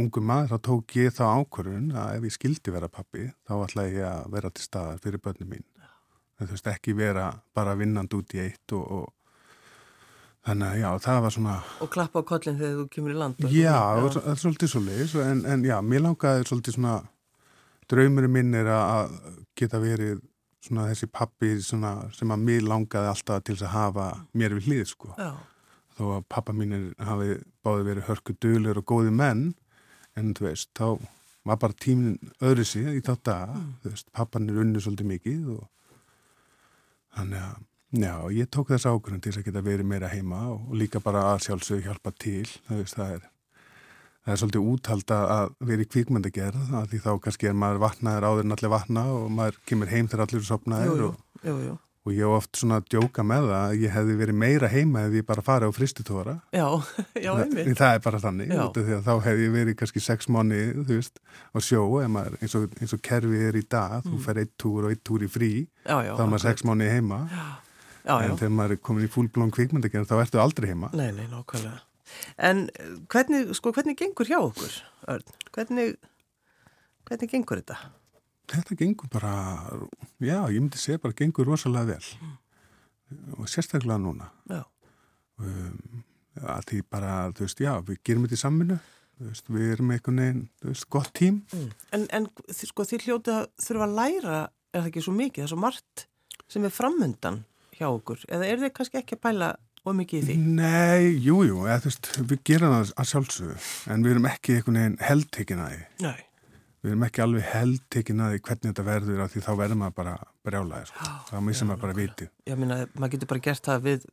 ungum 0.00 0.24
maður 0.26 0.54
þá 0.54 0.58
tók 0.68 0.94
ég 0.98 1.12
þá 1.14 1.24
ákvörðun 1.38 1.90
að 1.94 2.16
ef 2.18 2.24
ég 2.28 2.34
skildi 2.34 2.72
vera 2.74 2.88
pappi 2.90 3.28
þá 3.46 3.52
ætlaði 3.66 3.98
ég 4.00 4.08
að 4.10 4.30
vera 4.34 4.50
til 4.50 4.64
staðar 4.66 4.98
fyrir 5.04 5.22
börnum 5.22 5.52
mín. 5.54 5.64
En 6.40 6.48
þú 6.48 6.56
veist 6.56 6.66
ekki 6.72 6.96
vera 6.98 7.28
bara 7.54 7.76
vinnand 7.78 8.14
út 8.16 8.34
í 8.34 8.40
eitt 8.42 8.74
og, 8.74 8.84
og 8.90 9.12
þannig 10.44 10.66
að 10.74 10.80
já 10.82 10.88
það 11.06 11.20
var 11.24 11.34
svona 11.36 11.54
og 11.84 11.90
klappa 11.94 12.20
á 12.20 12.28
kollin 12.28 12.58
þegar 12.58 12.76
þú 12.80 12.86
kemur 12.96 13.14
í 13.14 13.18
land 13.22 13.46
já, 13.54 13.76
það 13.78 14.08
svo- 14.16 14.34
svolítið 14.42 14.72
svo 14.74 14.82
leiðis 14.84 15.14
en, 15.24 15.44
en 15.54 15.64
já, 15.64 15.76
mér 15.80 16.02
langaði 16.04 16.44
svolítið 16.50 16.76
svona 16.76 16.96
draumurinn 17.88 18.34
minn 18.34 18.54
er 18.58 18.68
að 18.74 18.84
að 18.98 19.16
geta 19.60 19.80
verið 19.80 20.20
svona 20.64 20.86
þessi 20.90 21.08
pappi 21.12 21.54
svona, 21.64 21.94
sem 22.16 22.30
að 22.34 22.44
mér 22.50 22.66
langaði 22.68 23.10
alltaf 23.14 23.42
til 23.44 23.54
þess 23.56 23.66
að 23.68 23.74
hafa 23.76 24.06
mér 24.32 24.54
við 24.58 24.68
hlið 24.70 24.86
sko. 24.88 25.10
Já, 25.20 25.32
þó 25.98 26.04
að 26.18 26.22
pappa 26.32 26.54
mínir 26.56 26.86
hafi 27.04 27.34
báði 27.64 27.84
verið 27.90 28.06
hörku 28.08 28.36
dölur 28.42 28.80
og 28.80 28.86
góði 28.88 29.12
menn 29.14 29.42
en 30.20 30.32
þú 30.36 30.48
veist, 30.48 30.70
þá 30.76 30.98
var 31.44 31.60
bara 31.60 31.76
tíminn 31.84 32.32
öðru 32.44 32.64
sig 32.68 32.88
í 32.98 33.04
þá 33.04 33.14
daga 33.26 33.60
þú 33.82 33.92
veist, 33.92 34.10
pappan 34.16 34.48
er 34.48 34.62
unni 34.62 34.82
svolítið 34.82 35.10
mikið 35.10 35.52
og 35.58 35.62
þannig 37.18 37.44
að 37.44 37.62
já, 38.04 38.14
ég 38.38 38.50
tók 38.50 38.72
þess 38.72 38.88
ákvörðan 38.88 39.22
til 39.24 39.34
að 39.34 39.46
geta 39.48 39.64
verið 39.64 39.90
meira 39.90 40.10
heima 40.10 40.40
og, 40.54 40.66
og 40.70 40.80
líka 40.80 41.02
bara 41.04 41.28
að 41.32 41.44
sjálfsög 41.46 41.84
hjálpa 41.86 42.14
til, 42.18 42.48
þú 42.68 42.80
veist, 42.80 42.98
það 42.98 43.16
er 43.18 43.30
það 44.24 44.32
er 44.32 44.40
svolítið 44.40 44.68
úthalda 44.72 45.16
að 45.34 45.56
vera 45.68 45.84
í 45.84 45.88
kvikmyndagerð, 45.92 46.68
að 46.80 46.86
því 46.90 47.00
þá 47.04 47.10
kannski 47.26 47.50
er 47.50 47.58
maður 47.60 47.82
vatnaður 47.82 48.28
áður 48.30 48.46
en 48.46 48.56
allir 48.56 48.72
vatna 48.72 49.08
og 49.12 49.26
maður 49.36 49.58
kemur 49.68 49.92
heim 49.92 50.08
þegar 50.08 50.24
allir 50.24 50.46
er 50.80 50.86
jú, 50.88 51.10
og 51.10 51.44
jú, 51.44 51.56
jú 51.68 51.74
Og 52.04 52.12
ég 52.12 52.20
hef 52.20 52.34
oft 52.36 52.58
svona 52.60 52.76
að 52.82 52.88
djóka 52.92 53.22
með 53.24 53.46
það 53.48 53.62
að 53.64 53.78
ég 53.80 53.92
hefði 53.94 54.14
verið 54.18 54.36
meira 54.36 54.68
heima 54.68 55.04
ef 55.06 55.14
ég 55.16 55.24
bara 55.24 55.44
farið 55.44 55.70
á 55.72 55.76
fristutóra. 55.76 56.34
Já, 56.52 56.66
já, 57.24 57.30
einmitt 57.32 57.78
Það 57.78 57.94
er 57.96 58.02
bara 58.04 58.20
þannig, 58.20 58.52
því 58.76 58.96
að 58.98 59.06
þá 59.06 59.14
hef 59.24 59.40
ég 59.40 59.54
verið 59.54 59.78
kannski 59.80 60.02
sex 60.04 60.28
mánu, 60.28 60.58
þú 60.82 60.98
veist, 60.98 61.22
á 61.24 61.58
sjó, 61.64 61.84
maður, 62.12 62.36
eins, 62.44 62.56
og, 62.60 62.76
eins 62.76 62.92
og 62.92 63.02
kerfið 63.08 63.46
er 63.48 63.56
í 63.56 63.64
dag, 63.72 63.96
þú 64.04 64.20
fer 64.26 64.42
eitt 64.44 64.52
túr 64.60 64.84
og 64.84 64.92
eitt 64.92 65.04
túr 65.08 65.24
í 65.24 65.30
frí, 65.32 65.50
Já, 65.80 65.96
já, 66.04 66.12
þá 66.12 66.22
er 66.26 66.30
maður 66.34 66.44
sex 66.44 66.68
mánu 66.68 66.90
heima, 66.92 67.22
Já, 67.32 67.42
já, 68.04 68.14
en 68.20 68.36
þegar 68.36 68.54
maður 68.60 68.76
er 68.76 68.84
komin 68.90 69.08
í 69.08 69.12
fullblón 69.16 69.56
kvikmyndagerð, 69.56 70.12
þá 70.12 70.16
ertu 70.26 70.44
aldrei 70.44 70.70
heima. 70.74 70.92
Nei, 70.92 71.08
nei, 71.16 71.24
nákvæmlega. 71.32 71.80
En 72.36 72.66
eh, 72.68 72.94
hvernig, 73.08 73.54
sko, 73.56 73.72
hvernig 73.72 73.96
gengur 73.96 74.28
hjá 74.28 74.42
okkur, 74.44 74.76
Örn? 75.08 75.36
Hvernig, 75.56 75.96
hvernig 77.08 77.32
gengur 77.32 77.64
þetta? 77.64 77.80
Þetta 78.50 78.76
gengur 78.76 79.08
bara, 79.08 79.30
já, 80.20 80.38
ég 80.52 80.60
myndi 80.60 80.78
segja 80.80 81.00
bara 81.00 81.16
gengur 81.16 81.46
rosalega 81.48 81.94
vel. 81.94 82.32
Og 83.38 83.46
sérstaklega 83.48 83.96
núna. 84.02 84.26
Um, 85.40 86.02
að 86.44 86.66
því 86.70 86.80
bara, 86.92 87.14
þú 87.34 87.46
veist, 87.46 87.62
já, 87.62 87.72
við 87.86 87.98
gerum 88.06 88.26
þetta 88.26 88.36
í 88.36 88.42
samminu, 88.42 88.76
þú 89.18 89.28
veist, 89.30 89.48
við 89.54 89.72
erum 89.74 89.90
einhvern 89.94 90.20
veginn, 90.22 90.44
gott 90.94 91.10
tím. 91.16 91.40
en, 91.94 92.04
en 92.14 92.28
þi- 92.50 92.68
sko, 92.70 92.86
þið 92.90 93.06
hljótið 93.08 93.34
að 93.38 93.48
þurfa 93.66 93.88
að 93.88 93.96
læra, 93.98 94.38
er 94.74 94.80
það 94.84 94.90
ekki 94.92 95.04
svo 95.06 95.14
mikið, 95.18 95.40
það 95.42 95.46
er 95.48 95.52
svo 95.54 95.60
margt 95.64 96.04
sem 96.54 96.66
er 96.68 96.74
framöndan 96.74 97.40
hjá 97.78 97.86
okkur, 97.90 98.22
eða 98.30 98.46
er 98.50 98.62
þið 98.62 98.72
kannski 98.78 99.00
ekki 99.00 99.18
að 99.18 99.22
pæla 99.26 99.50
og 99.84 99.96
mikið 99.98 100.20
í 100.20 100.26
því? 100.28 100.36
Nei, 100.60 101.10
jú, 101.26 101.40
jú, 101.48 101.58
við 102.30 102.38
gerum 102.46 102.74
það 102.76 102.94
að 103.02 103.10
sjálfsögðu, 103.14 103.58
en 103.94 104.06
við 104.06 104.14
erum 104.14 104.30
ekki 104.30 104.58
einhvern 104.60 104.78
veginn 104.80 104.98
heldtekin 105.08 105.64
að 105.64 105.74
því. 105.74 105.82
Nei, 106.06 106.20
Við 106.84 106.92
erum 106.92 107.04
ekki 107.06 107.22
alveg 107.24 107.44
heldtekin 107.48 108.18
að 108.20 108.34
því 108.34 108.38
hvernig 108.44 108.70
þetta 108.70 108.82
verður 108.84 109.20
af 109.24 109.30
því 109.32 109.40
þá 109.46 109.52
verður 109.56 109.78
maður 109.80 109.94
bara 109.96 110.10
brjálaði, 110.44 110.88
sko. 110.90 111.06
Það 111.30 111.44
missum 111.46 111.70
maður 111.70 111.80
bara 111.86 111.94
vitið. 111.96 112.28
ég 112.50 112.58
meina, 112.60 112.76
maður 112.92 113.12
getur 113.14 113.30
bara 113.30 113.44
gert 113.46 113.70
það 113.70 113.86
við 113.86 114.04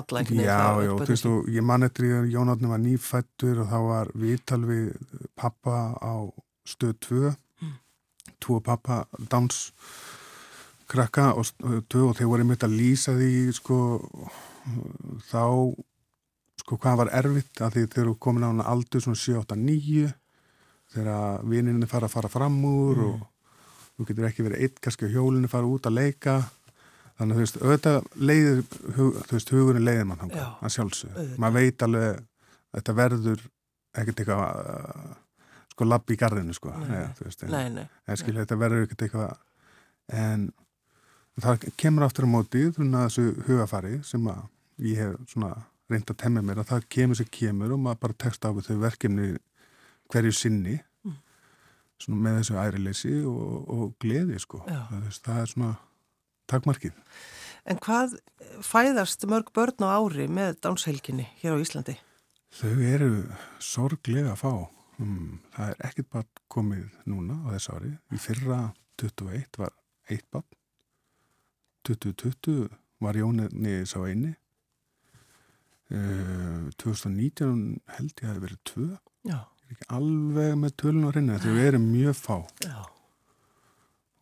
alla 0.00 0.22
einhvern 0.22 0.40
veginn. 0.40 0.48
Já, 0.48 0.86
já, 0.86 0.92
þú 1.02 1.08
veist, 1.10 1.28
og 1.28 1.50
ég 1.52 1.66
man 1.68 1.86
eftir 1.86 2.14
að 2.16 2.30
Jón 2.32 2.54
Átni 2.54 2.70
var 2.72 2.80
nýfættur 2.80 3.60
og 3.60 3.68
þá 3.74 3.76
var 3.90 4.12
viðtal 4.24 4.60
við 4.64 4.88
pappa 5.36 5.76
á 6.00 6.14
stöð 6.64 6.96
2, 7.10 7.34
tvo 8.40 8.58
pappa 8.64 9.02
dans 9.28 9.60
krakka 10.88 11.30
og 11.36 11.44
stöð 11.50 11.84
2 11.92 12.08
og 12.08 12.16
þeir 12.16 12.32
voru 12.32 12.46
einmitt 12.46 12.64
að 12.64 12.80
lýsa 12.80 13.18
því, 13.20 13.32
sko, 13.60 13.78
þá, 15.28 15.44
sko, 16.64 16.80
hvað 16.80 17.00
var 17.04 17.14
erfitt 17.20 17.60
að 17.60 17.76
því 17.76 17.88
þeir 17.92 18.04
eru 18.08 18.16
komin 18.16 18.48
á 18.48 18.72
aldur 18.72 19.04
svona 19.04 19.20
7, 19.20 19.44
8, 19.44 19.60
9 19.60 20.12
þegar 20.94 21.44
vininni 21.50 21.86
fara 21.90 22.06
að 22.08 22.14
fara 22.16 22.28
fram 22.32 22.60
úr 22.64 23.00
Mm. 23.04 23.22
og 23.22 23.30
þú 23.98 24.06
getur 24.08 24.26
ekki 24.28 24.44
verið 24.46 24.62
eitt 24.66 24.80
kannski 24.82 25.06
á 25.06 25.14
hjólinu 25.14 25.48
fara 25.50 25.66
út 25.70 25.86
að 25.86 25.94
leika. 26.00 26.36
Þannig 27.18 27.34
að 27.34 27.38
þú 27.38 27.42
veist, 27.44 27.58
auðvitað 27.62 28.06
leiðir 28.26 28.62
hug, 28.96 29.18
þú 29.28 29.36
veist, 29.36 29.50
hugurinn 29.54 29.84
leiðir 29.86 30.06
mann 30.08 30.18
Já, 30.18 30.24
þangað, 30.24 30.48
að 30.66 30.72
sjálfsög 30.74 31.10
auðvitað. 31.14 31.36
maður 31.44 31.54
veit 31.60 31.82
alveg 31.86 32.08
að 32.08 32.24
þetta 32.80 32.94
verður 32.98 33.44
ekkert 33.94 34.22
eitthvað 34.24 34.42
uh, 34.64 35.12
sko 35.74 35.86
lapp 35.86 36.10
í 36.10 36.16
garðinu 36.18 36.54
sko. 36.58 36.72
Nei, 36.88 37.04
þú 37.18 37.28
veist, 37.28 37.44
en, 37.46 37.50
Nei, 37.54 37.68
nei, 37.76 37.84
en 38.10 38.18
skilja 38.18 38.42
þetta 38.42 38.58
verður 38.64 38.82
ekkert 38.88 39.04
eitthvað 39.06 39.36
en 40.24 40.48
það 41.40 41.68
kemur 41.80 42.04
aftur 42.08 42.26
á 42.26 42.34
móti 42.34 42.64
svona 42.74 43.06
þessu 43.06 43.28
hugafari 43.46 43.94
sem 44.06 44.26
að 44.30 44.42
ég 44.90 44.98
hef 45.04 45.14
svona 45.30 45.52
reynd 45.90 46.10
að 46.10 46.18
temja 46.24 46.42
mér 46.42 46.60
að 46.64 46.68
það 46.72 46.84
kemur 46.96 47.18
sem 47.22 47.30
kemur 47.30 47.72
og 47.76 47.80
maður 47.86 48.02
bara 48.08 48.18
tekst 48.26 48.42
á 48.42 48.50
við 48.50 48.66
þau 48.72 48.76
verkefni 48.82 49.30
hverju 50.12 50.32
sinni 50.32 50.80
Mm. 51.04 51.16
með 52.20 52.38
þessu 52.40 52.56
ærileysi 52.60 53.12
og, 53.24 53.68
og 53.70 53.94
gleði 54.02 54.38
sko 54.42 54.58
það, 54.66 55.04
það 55.24 55.38
er 55.40 55.46
svona 55.52 55.68
takmarkið 56.50 56.92
En 57.64 57.78
hvað 57.80 58.18
fæðast 58.60 59.24
mörg 59.30 59.48
börn 59.56 59.80
á 59.86 59.88
ári 59.96 60.26
með 60.28 60.58
dánshelginni 60.66 61.24
hér 61.40 61.54
á 61.56 61.62
Íslandi? 61.64 61.94
Þau 62.52 62.74
eru 62.84 63.08
sorglega 63.58 64.34
fá. 64.36 64.68
Um, 65.00 65.40
það 65.56 65.70
er 65.72 65.80
ekkert 65.88 66.10
bara 66.12 66.26
komið 66.52 66.82
núna 67.08 67.38
á 67.40 67.56
þess 67.56 67.70
ári. 67.72 67.94
Í 68.12 68.20
fyrra 68.20 68.58
21 69.00 69.56
var 69.62 69.72
eitt 70.12 70.26
barn. 70.30 70.44
2020 71.88 72.68
var 73.00 73.16
Jóninni 73.16 73.80
sá 73.88 73.96
eini. 74.04 74.34
Uh, 75.88 76.68
2019 76.80 77.80
held 77.96 78.12
ég 78.12 78.28
að 78.28 78.30
það 78.34 78.44
verið 78.44 78.60
tvö. 78.70 78.86
Já, 79.28 79.38
ekki 79.72 79.88
alveg 79.96 80.56
með 80.60 80.76
tölun 80.82 81.08
á 81.08 81.10
reyna. 81.14 81.40
Þau 81.42 81.54
eru 81.64 81.80
mjög 81.82 82.18
fá 82.18 82.36
já, 82.64 82.80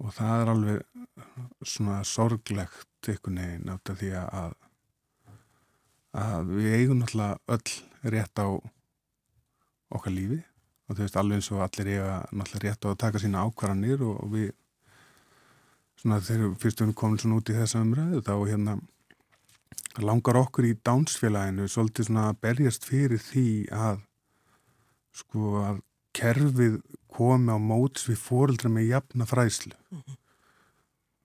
og 0.02 0.14
það 0.16 0.34
er 0.42 0.52
alveg 0.52 1.66
svona 1.66 2.02
sorglegt 2.06 3.10
einhvern 3.10 3.40
veginn 3.42 3.72
átt 3.72 3.90
af 3.90 3.98
því 3.98 4.12
að 4.22 4.54
að 6.12 6.50
við 6.52 6.74
eigum 6.76 6.98
náttúrulega 7.00 7.38
öll 7.56 8.12
rétt 8.12 8.40
á 8.42 8.46
okkar 9.96 10.12
lífi 10.12 10.42
og 10.88 10.96
þú 10.96 11.04
veist 11.04 11.16
alveg 11.16 11.40
eins 11.40 11.50
og 11.54 11.62
allir 11.64 11.92
eiga 11.94 12.16
náttúrulega 12.30 12.64
rétt 12.66 12.84
á 12.84 12.88
að 12.90 13.00
taka 13.00 13.22
sína 13.22 13.44
ákvarðanir 13.46 14.04
og, 14.04 14.18
og 14.20 14.34
við 14.34 14.50
svona 16.02 16.20
þegar 16.20 16.56
fyrst 16.60 16.80
við 16.80 16.86
erum 16.86 16.98
komin 17.00 17.22
svona 17.22 17.38
út 17.40 17.52
í 17.52 17.56
þessa 17.56 17.82
umræðu 17.84 18.22
þá 18.26 18.34
hérna 18.50 18.76
langar 20.02 20.40
okkur 20.40 20.68
í 20.68 20.76
dánsfélaginu 20.84 21.68
svolítið 21.68 22.08
svona 22.08 22.28
að 22.30 22.40
berjast 22.44 22.86
fyrir 22.88 23.22
því 23.22 23.46
að 23.72 24.02
sko 25.16 25.56
að 25.62 25.82
kerfið 26.16 26.80
komi 27.12 27.52
á 27.52 27.58
móts 27.60 28.06
við 28.08 28.20
fóreldra 28.20 28.70
með 28.72 28.90
jafna 28.90 29.28
fræslu. 29.28 29.76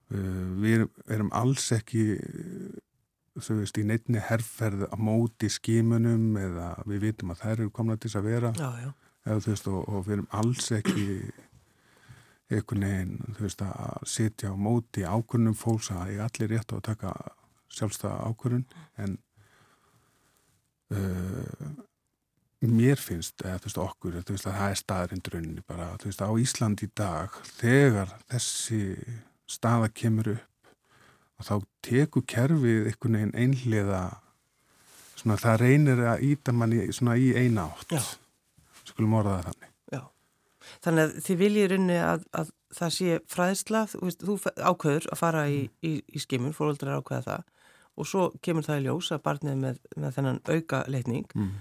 Uh, 0.08 0.46
við 0.62 0.86
erum, 1.12 1.32
alls 1.36 1.66
ekki 1.76 2.04
uh, 2.16 2.78
þú 3.38 3.58
veist, 3.60 3.80
í 3.80 3.84
neittni 3.88 4.22
herrferð 4.24 4.86
á 4.88 4.96
móti 4.96 5.50
skimunum 5.52 6.38
eða 6.40 6.70
við 6.88 7.10
vitum 7.10 7.34
að 7.34 7.42
þær 7.42 7.54
eru 7.58 7.74
komna 7.76 7.98
til 7.98 8.08
þess 8.08 8.20
að 8.20 8.30
vera. 8.30 8.54
Já, 8.56 8.70
já, 8.86 8.88
eða, 9.26 9.42
veist, 9.50 9.68
og, 9.68 9.82
og 9.84 10.06
við 10.06 10.16
erum 10.16 10.30
alls 10.40 10.72
ekki 10.78 11.04
einhvern 12.48 12.84
veginn 12.86 13.34
þú 13.36 13.44
veist, 13.44 13.62
að 13.64 14.06
sitja 14.08 14.52
á 14.52 14.56
móti 14.56 15.04
ákunnum 15.04 15.56
fólks 15.56 15.90
að 15.92 16.14
ég 16.14 16.24
allir 16.24 16.54
rétt 16.54 16.72
á 16.72 16.76
að 16.78 16.86
taka 16.86 17.12
sjálfstæða 17.76 18.30
ákvörun 18.30 18.64
en 18.96 19.18
uh, 20.96 21.68
mér 22.66 22.98
finnst, 22.98 23.38
eða 23.44 23.60
þú 23.60 23.68
veist 23.68 23.80
okkur, 23.84 24.20
þú 24.26 24.34
veist 24.34 24.46
að 24.50 24.56
það 24.58 24.72
er 24.72 24.80
staðrind 24.80 25.28
rauninni 25.32 25.64
bara, 25.66 25.88
þú 26.00 26.10
veist 26.10 26.22
á 26.26 26.30
Ísland 26.42 26.82
í 26.82 26.88
dag 26.98 27.36
þegar 27.60 28.14
þessi 28.32 28.82
staða 29.48 29.90
kemur 29.94 30.32
upp 30.34 30.72
og 31.38 31.46
þá 31.46 31.54
teku 31.86 32.22
kerfið 32.26 32.88
einhvern 32.90 33.18
veginn 33.18 33.36
einhliða 33.38 34.02
svona 35.18 35.38
það 35.38 35.60
reynir 35.62 36.02
að 36.12 36.24
íta 36.28 36.54
manni 36.54 36.88
svona 36.94 37.18
í 37.18 37.30
eina 37.36 37.68
átt. 37.70 37.94
Já. 37.94 38.02
skulum 38.88 39.18
orða 39.18 39.36
það 39.38 39.48
þannig. 39.48 39.70
Já, 39.92 40.00
þannig 40.86 41.04
að 41.04 41.14
þið 41.26 41.40
viljið 41.42 41.70
runni 41.74 41.98
að, 42.02 42.26
að 42.40 42.50
það 42.78 42.94
sé 42.96 43.20
fræðsla, 43.30 43.84
þú, 43.92 44.02
veist, 44.06 44.26
þú 44.26 44.36
ákveður 44.56 45.08
að 45.12 45.20
fara 45.20 45.46
í, 45.50 45.62
í, 45.84 45.92
í 46.02 46.22
skimun, 46.22 46.56
fóröldrar 46.56 46.98
ákveða 46.98 47.24
það 47.28 47.46
og 47.98 48.06
svo 48.06 48.28
kemur 48.44 48.66
það 48.66 48.80
í 48.80 48.84
ljós 48.86 49.10
að 49.14 49.24
barnið 49.24 49.56
með, 49.58 49.78
með 49.98 50.18
þennan 50.18 50.40
auka 50.46 50.82
leitning, 50.86 51.26
mm. 51.34 51.54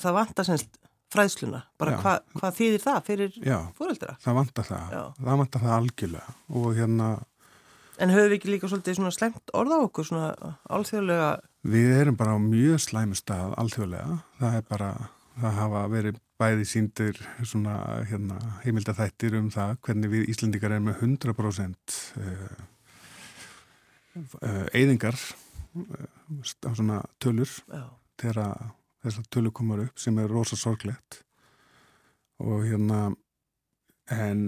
Það 0.00 0.18
vantar 0.18 0.48
semst 0.48 0.80
fræðsluna, 1.14 1.60
bara 1.78 1.98
hva, 2.02 2.16
hvað 2.34 2.56
þýðir 2.58 2.82
það 2.82 3.04
fyrir 3.06 3.36
fóröldra? 3.78 4.16
það 4.24 4.38
vantar 4.40 4.66
það, 4.66 4.86
Já. 4.90 5.02
það 5.20 5.40
vantar 5.44 5.64
það 5.66 5.76
algjörlega 5.78 6.36
og 6.50 6.68
hérna 6.74 7.14
En 8.02 8.10
höfum 8.10 8.26
við 8.32 8.40
ekki 8.40 8.48
líka 8.50 8.66
svolítið 8.66 8.96
svona 8.98 9.14
slemt 9.14 9.52
orða 9.54 9.76
á 9.78 9.86
okkur, 9.86 10.06
svona 10.08 10.54
alþjóðlega, 10.66 11.28
Við 11.64 11.92
erum 11.96 12.16
bara 12.18 12.34
á 12.36 12.38
mjög 12.42 12.82
slæmu 12.82 13.16
stað 13.16 13.54
alþjóðlega. 13.56 14.18
Það 14.40 14.56
er 14.58 14.64
bara, 14.68 14.88
það 15.38 15.54
hafa 15.60 15.84
verið 15.92 16.18
bæði 16.42 16.66
síndir 16.68 17.20
svona 17.46 17.76
hérna, 18.10 18.36
heimildathættir 18.64 19.36
um 19.38 19.48
það 19.54 19.76
hvernig 19.86 20.12
við 20.12 20.28
Íslendingar 20.34 20.74
erum 20.74 20.90
með 20.90 21.04
100% 21.06 21.96
uh, 22.18 22.42
uh, 24.18 24.66
eyðingar 24.74 25.16
uh, 25.16 26.04
á 26.66 26.70
svona 26.74 27.00
tölur 27.22 27.54
þegar 28.20 28.42
þessar 29.04 29.28
tölur 29.30 29.54
komar 29.54 29.84
upp 29.86 30.00
sem 30.00 30.18
er 30.18 30.30
rosa 30.32 30.56
sorglegt. 30.58 31.22
Og 32.42 32.64
hérna 32.66 33.14
en 34.12 34.40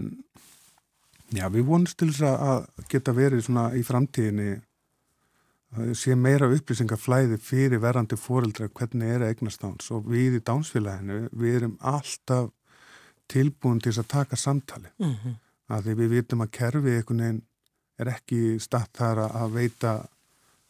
já, 1.33 1.47
við 1.53 1.69
vonumst 1.69 1.99
til 2.01 2.11
þess 2.13 2.27
að 2.27 2.89
geta 2.91 3.15
verið 3.17 3.47
svona 3.47 3.69
í 3.77 3.85
framtíðinni 3.87 4.57
sé 5.99 6.15
meira 6.17 6.49
upplýsingaflæði 6.49 7.39
fyrir 7.43 7.83
verandi 7.83 8.17
fóreldra 8.17 8.69
hvernig 8.73 9.17
er 9.17 9.25
eignast 9.27 9.61
dáns 9.61 9.91
og 9.93 10.07
við 10.09 10.39
í 10.39 10.45
dánsfélaginu 10.47 11.27
við 11.37 11.59
erum 11.59 11.75
alltaf 11.81 12.53
tilbúin 13.29 13.83
til 13.83 13.93
að 13.97 14.09
taka 14.15 14.39
samtali 14.41 14.93
mm 14.99 15.35
að 15.67 15.87
því 15.87 15.95
við 16.01 16.13
vitum 16.15 16.45
að 16.45 16.53
kerfið 16.55 16.97
einhvern 16.97 17.23
veginn 17.23 17.41
er 17.99 18.11
ekki 18.13 18.41
statt 18.63 18.93
þar 18.95 19.23
að 19.27 19.57
veita 19.57 19.95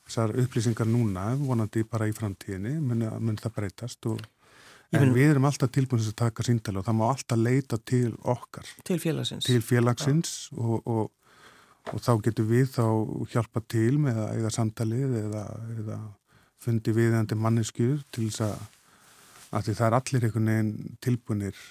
þessar 0.06 0.34
upplýsingar 0.42 0.88
núna 0.88 1.28
vonandi 1.40 1.84
bara 1.88 2.08
í 2.08 2.14
framtíðinni 2.16 2.78
mun, 2.80 3.06
mun 3.20 3.38
það 3.40 3.54
breytast 3.58 4.08
og, 4.10 4.22
en 4.94 5.14
við 5.14 5.32
erum 5.32 5.48
alltaf 5.48 5.72
tilbúin 5.74 6.00
til 6.00 6.06
þess 6.06 6.14
að 6.14 6.20
taka 6.22 6.46
síndala 6.46 6.80
og 6.80 6.86
það 6.86 6.98
má 7.00 7.06
alltaf 7.08 7.42
leita 7.42 7.78
til 7.82 8.12
okkar 8.22 8.70
til 8.86 9.00
félagsins. 9.02 9.48
til 9.48 9.62
félagsins 9.64 10.36
og, 10.54 10.76
og, 10.86 11.10
og 11.92 12.04
þá 12.06 12.12
getur 12.28 12.48
við 12.52 12.70
þá 12.76 12.86
hjálpa 13.34 13.64
til 13.66 13.96
með 14.02 14.22
að 14.22 14.36
eiga 14.36 14.54
samtalið 14.54 15.18
eða, 15.24 15.44
eða 15.80 15.98
fundi 16.62 16.94
viðandi 16.94 17.38
manneskjur 17.38 18.04
til 18.14 18.28
þess 18.30 18.46
að, 18.46 18.54
að 19.58 19.72
það 19.72 19.88
er 19.88 19.98
allir 20.00 20.28
einhvern 20.28 20.52
veginn 20.52 20.96
tilbúinir 21.04 21.66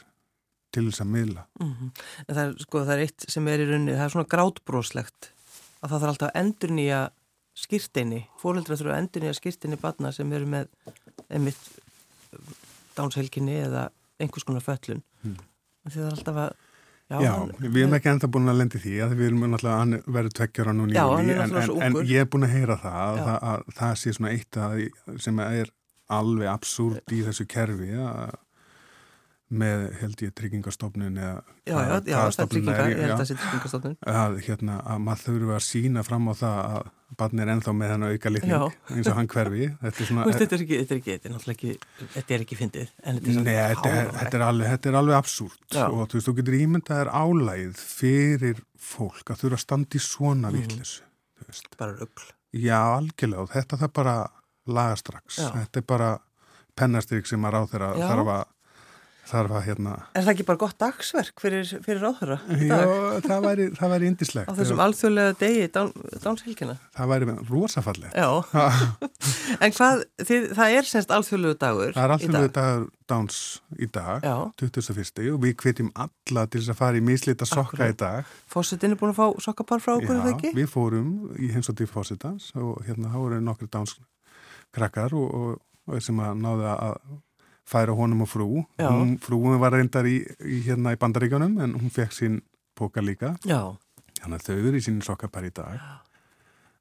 til 0.75 0.89
þess 0.89 1.03
að 1.03 1.11
miðla. 1.13 1.45
Mm 1.61 1.91
En 2.27 2.35
það 2.35 2.43
er, 2.45 2.55
sko, 2.65 2.83
það 2.83 2.95
er 2.95 3.03
eitt 3.05 3.25
sem 3.31 3.47
er 3.47 3.63
í 3.63 3.67
rauninni, 3.69 3.95
það 3.95 4.05
er 4.05 4.13
svona 4.15 4.31
grátbróslegt 4.35 5.29
að 5.81 5.89
það 5.89 6.01
þarf 6.01 6.11
alltaf 6.11 6.31
að 6.31 6.39
endur 6.41 6.73
nýja 6.75 6.99
skýrteini, 7.55 8.21
fóreldra 8.41 8.75
þurfa 8.79 8.95
að 8.95 9.01
endur 9.03 9.23
nýja 9.25 9.37
skýrteini 9.37 9.79
barna 9.81 10.11
sem 10.15 10.31
eru 10.35 10.47
með 10.51 10.69
einmitt 11.29 11.61
dánshelginni 12.97 13.57
eða 13.65 13.87
einhvers 14.21 14.45
konar 14.47 14.63
föllun. 14.63 15.01
Mm. 15.23 15.37
Því 15.85 15.95
það 15.95 16.05
er 16.05 16.15
alltaf 16.17 16.39
að, 16.41 16.53
já, 17.11 17.17
Já, 17.21 17.31
hann- 17.31 17.55
við 17.61 17.81
erum 17.83 17.95
ekki 17.99 18.11
ennþá 18.11 18.29
búin 18.35 18.51
að 18.51 18.59
lendi 18.61 18.81
því 18.83 18.93
að 19.05 19.15
við 19.15 19.27
erum 19.29 19.45
náttúrulega, 19.45 19.81
hann 19.83 19.97
verður 20.17 20.35
tveggjara 20.39 20.75
er 20.75 21.41
en, 21.45 21.55
en, 21.55 21.81
en 21.87 21.97
ég 22.09 22.23
er 22.23 22.29
búin 22.31 22.47
að 22.47 22.55
heyra 22.55 22.79
að, 22.81 23.19
það, 23.25 23.37
að 23.51 23.75
það 23.79 23.95
sé 24.01 24.15
svona 24.17 24.33
eitt 24.35 24.57
að, 24.57 24.79
sem 25.27 25.43
er 25.45 25.71
alveg 26.15 26.49
absúrt 26.51 27.13
í 27.15 27.21
þessu 27.25 27.47
kerfi 27.49 27.91
að 27.97 28.35
með 29.53 29.83
held 29.99 30.21
ég 30.25 30.31
tryggingastofnun 30.33 31.17
eða 31.21 31.33
já, 31.67 31.75
já, 31.75 31.95
já, 32.09 32.15
það 32.17 32.39
er 32.43 32.47
tryggingar, 32.51 32.87
ég 32.89 33.01
held 33.03 33.13
að 33.13 33.19
það 33.19 33.27
sé 33.29 33.35
tryggingastofnun. 33.41 33.97
að, 34.09 34.37
hérna, 34.47 34.77
að 34.89 35.01
maður 35.05 35.25
þurfi 35.25 35.53
að 35.55 35.65
sína 35.67 36.03
fram 36.05 36.29
á 36.29 36.33
það 36.39 36.61
að 36.65 36.87
barn 37.19 37.41
er 37.43 37.51
ennþá 37.53 37.73
með 37.77 37.93
hann 37.93 38.05
auka 38.09 38.31
litning 38.33 38.63
eins 38.95 39.09
og 39.11 39.19
hann 39.19 39.29
hverfi. 39.29 39.67
Þetta 39.83 40.01
er 40.01 40.09
svona 40.09 40.25
veist, 40.25 40.41
Þetta 40.41 40.57
er 40.57 40.63
ekki, 40.65 40.79
þetta 40.81 40.95
er 40.95 41.01
ekki, 41.01 41.17
þetta 41.21 41.37
er 41.37 41.53
ekki, 41.53 41.75
þetta 42.15 42.35
er 42.35 42.45
ekki 42.45 42.57
fyndið, 42.59 42.93
en 43.03 43.19
þetta 43.21 43.53
er 43.53 43.69
þetta 43.75 43.91
er, 43.93 44.39
er 44.39 44.45
alveg, 44.47 44.71
þetta 44.73 44.91
er 44.91 44.97
alveg 45.01 45.19
absúrt. 45.19 45.77
Og 45.85 46.01
þú 46.01 46.17
veist, 46.17 46.29
þú 46.29 46.35
getur 46.39 46.57
ímyndað 46.57 47.03
þér 47.03 47.13
álægið 47.13 47.83
fyrir 47.85 48.63
fólk 48.81 49.29
að 49.29 49.43
þurfa 49.43 49.59
að 49.61 49.65
standa 49.67 49.99
í 49.99 50.03
svona 50.03 50.51
þú 50.55 50.79
veist. 50.81 51.69
bara 51.77 51.93
rugl. 51.99 52.25
Já, 52.55 52.79
algjörlega 52.97 53.51
þetta 53.53 53.79
það 53.83 53.93
bara 54.01 54.17
laga 54.65 54.99
strax. 54.99 55.39
Þetta 55.53 55.81
er 55.81 55.87
bara 55.87 56.11
pennastryk 56.75 57.27
sem 57.29 57.47
að 57.47 57.55
ráð 57.55 57.71
þeirra 57.73 57.89
þarf 58.01 58.31
að, 58.33 58.45
þarf 59.29 59.55
að 59.57 59.63
hérna, 59.65 59.93
Er 60.15 60.25
það 60.25 60.31
ekki 60.35 60.45
bara 60.47 60.61
gott 60.61 60.77
dagsverk 60.81 61.41
fyrir, 61.41 61.69
fyrir 61.85 62.01
ráðhöra 62.03 62.37
í 62.55 62.67
já, 62.69 62.77
það 63.25 63.47
væri, 63.47 63.67
það 63.77 63.93
væri 63.95 64.09
indislegt. 64.11 64.49
Á 64.49 64.53
þessum 64.59 64.83
alþjóðlega 64.85 65.37
degi, 65.41 65.69
dán, 65.75 65.91
dánshelgina? 66.23 66.75
Það 66.95 67.11
væri 67.13 67.37
rosafallegt. 67.49 68.19
Já, 68.19 68.29
en 69.65 69.75
hvað, 69.79 70.05
þið, 70.21 70.47
það 70.59 70.77
er 70.77 70.89
semst 70.91 71.15
alþjóðlegu 71.17 71.59
dagur 71.65 71.95
Það 71.97 72.15
er 72.15 72.35
við 72.35 72.53
dagur 72.59 72.87
dáns 73.09 73.39
í 73.77 73.87
dag, 73.93 74.23
Já, 74.25 74.35
21. 74.61 75.33
og 75.33 75.41
við 75.43 75.53
hvetjum 75.61 75.91
alla 75.93 76.45
til 76.49 76.61
þess 76.61 76.73
að 76.73 76.79
fara 76.79 76.97
í 76.99 77.03
mislita 77.05 77.45
sokka 77.45 77.77
Akkúrat. 77.77 77.93
í 77.93 77.99
dag. 78.01 78.31
fórsetin 78.49 78.95
er 78.95 78.99
búin 79.01 79.13
að 79.13 79.19
fá 79.19 79.43
sokkapar 79.45 79.83
frá 79.83 79.93
okkur, 79.97 80.15
er 80.15 80.23
það 80.23 80.33
ekki? 80.33 80.53
við 80.57 80.71
fórum 80.71 81.11
í 81.37 81.51
heimsóttir 81.53 81.89
fósitans 81.91 82.49
og 82.57 82.81
hérna 82.87 83.13
þá 83.13 83.19
voru 83.21 83.41
nokkur 83.45 83.69
dánskrakkar 83.75 85.13
og, 85.17 85.37
og, 85.37 85.61
og 85.85 86.01
sem 86.01 86.23
að 86.25 86.41
náði 86.41 86.71
að 86.73 86.97
færa 87.65 87.95
honum 87.97 88.21
og 88.25 88.29
frú. 88.29 88.47
Já. 88.79 88.89
Hún, 88.91 89.15
frúin 89.21 89.59
var 89.61 89.73
reyndar 89.73 90.05
í, 90.09 90.19
í 90.45 90.61
hérna 90.67 90.93
í 90.95 90.99
bandaríkjónum 91.01 91.57
en 91.65 91.73
hún 91.79 91.91
fekk 91.93 92.13
sín 92.13 92.41
póka 92.77 93.01
líka. 93.03 93.35
Já, 93.47 93.75
Þannig 94.21 94.39
að 94.41 94.45
þau 94.47 94.55
eru 94.69 94.79
í 94.79 94.83
sín 94.85 95.01
sokkapar 95.05 95.45
í 95.45 95.51
dag. 95.53 95.81